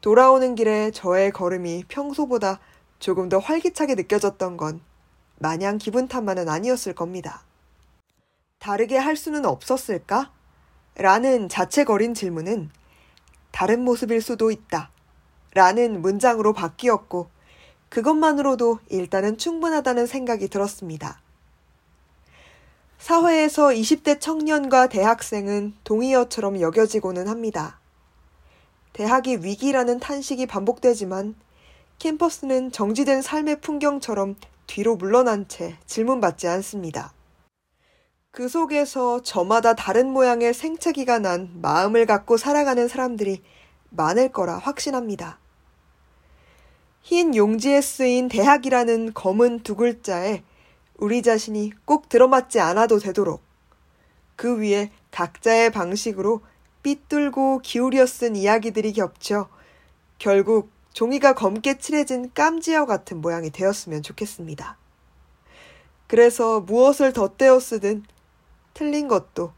돌아오는 0.00 0.54
길에 0.54 0.90
저의 0.90 1.30
걸음이 1.30 1.84
평소보다 1.88 2.58
조금 2.98 3.28
더 3.28 3.38
활기차게 3.38 3.94
느껴졌던 3.94 4.56
건 4.56 4.80
마냥 5.38 5.78
기분 5.78 6.08
탓만은 6.08 6.48
아니었을 6.48 6.94
겁니다. 6.94 7.42
다르게 8.58 8.96
할 8.96 9.16
수는 9.16 9.44
없었을까? 9.44 10.30
라는 10.94 11.48
자책어린 11.48 12.14
질문은 12.14 12.70
다른 13.50 13.82
모습일 13.84 14.22
수도 14.22 14.50
있다. 14.50 14.90
라는 15.54 16.00
문장으로 16.00 16.52
바뀌었고, 16.52 17.28
그것만으로도 17.88 18.78
일단은 18.88 19.36
충분하다는 19.36 20.06
생각이 20.06 20.48
들었습니다. 20.48 21.20
사회에서 23.02 23.70
20대 23.70 24.20
청년과 24.20 24.86
대학생은 24.86 25.74
동의어처럼 25.82 26.60
여겨지고는 26.60 27.26
합니다. 27.26 27.80
대학이 28.92 29.38
위기라는 29.42 29.98
탄식이 29.98 30.46
반복되지만 30.46 31.34
캠퍼스는 31.98 32.70
정지된 32.70 33.20
삶의 33.20 33.60
풍경처럼 33.60 34.36
뒤로 34.68 34.94
물러난 34.94 35.48
채 35.48 35.76
질문받지 35.84 36.46
않습니다. 36.46 37.12
그 38.30 38.48
속에서 38.48 39.20
저마다 39.20 39.74
다른 39.74 40.08
모양의 40.08 40.54
생채기가 40.54 41.18
난 41.18 41.50
마음을 41.60 42.06
갖고 42.06 42.36
살아가는 42.36 42.86
사람들이 42.86 43.42
많을 43.90 44.28
거라 44.28 44.58
확신합니다. 44.58 45.40
흰 47.00 47.34
용지에 47.34 47.80
쓰인 47.80 48.28
대학이라는 48.28 49.12
검은 49.12 49.64
두 49.64 49.74
글자에 49.74 50.44
우리 51.02 51.20
자신이 51.20 51.72
꼭 51.84 52.08
들어맞지 52.08 52.60
않아도 52.60 53.00
되도록 53.00 53.42
그 54.36 54.60
위에 54.60 54.92
각자의 55.10 55.72
방식으로 55.72 56.42
삐뚤고 56.84 57.58
기울여 57.58 58.06
쓴 58.06 58.36
이야기들이 58.36 58.92
겹쳐 58.92 59.48
결국 60.18 60.70
종이가 60.92 61.34
검게 61.34 61.78
칠해진 61.78 62.30
깜지어 62.34 62.86
같은 62.86 63.20
모양이 63.20 63.50
되었으면 63.50 64.02
좋겠습니다. 64.04 64.78
그래서 66.06 66.60
무엇을 66.60 67.12
덧대어 67.12 67.58
쓰든 67.58 68.04
틀린 68.72 69.08
것도 69.08 69.52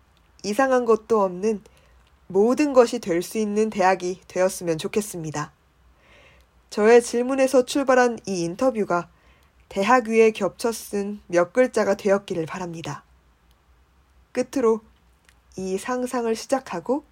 이상한 0.44 0.86
것도 0.86 1.20
없는 1.20 1.62
모든 2.26 2.72
것이 2.72 3.00
될 3.00 3.20
수 3.20 3.36
있는 3.36 3.68
대학이 3.68 4.22
되었으면 4.28 4.78
좋겠습니다. 4.78 5.52
저의 6.70 7.02
질문에서 7.02 7.66
출발한 7.66 8.18
이 8.24 8.44
인터뷰가 8.44 9.10
대학 9.68 10.08
위에 10.08 10.30
겹쳐 10.30 10.72
쓴 10.72 11.20
몇 11.26 11.52
글자가 11.52 11.94
되었기를 11.94 12.46
바랍니다. 12.46 13.02
끝으로 14.32 14.80
이 15.56 15.78
상상을 15.78 16.34
시작하고 16.34 17.04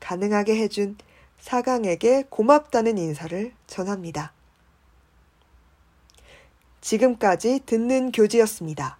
가능하게 0.00 0.56
해준 0.56 0.96
사강에게 1.38 2.24
고맙다는 2.28 2.98
인사를 2.98 3.52
전합니다. 3.66 4.32
지금까지 6.80 7.60
듣는 7.66 8.12
교지였습니다. 8.12 8.98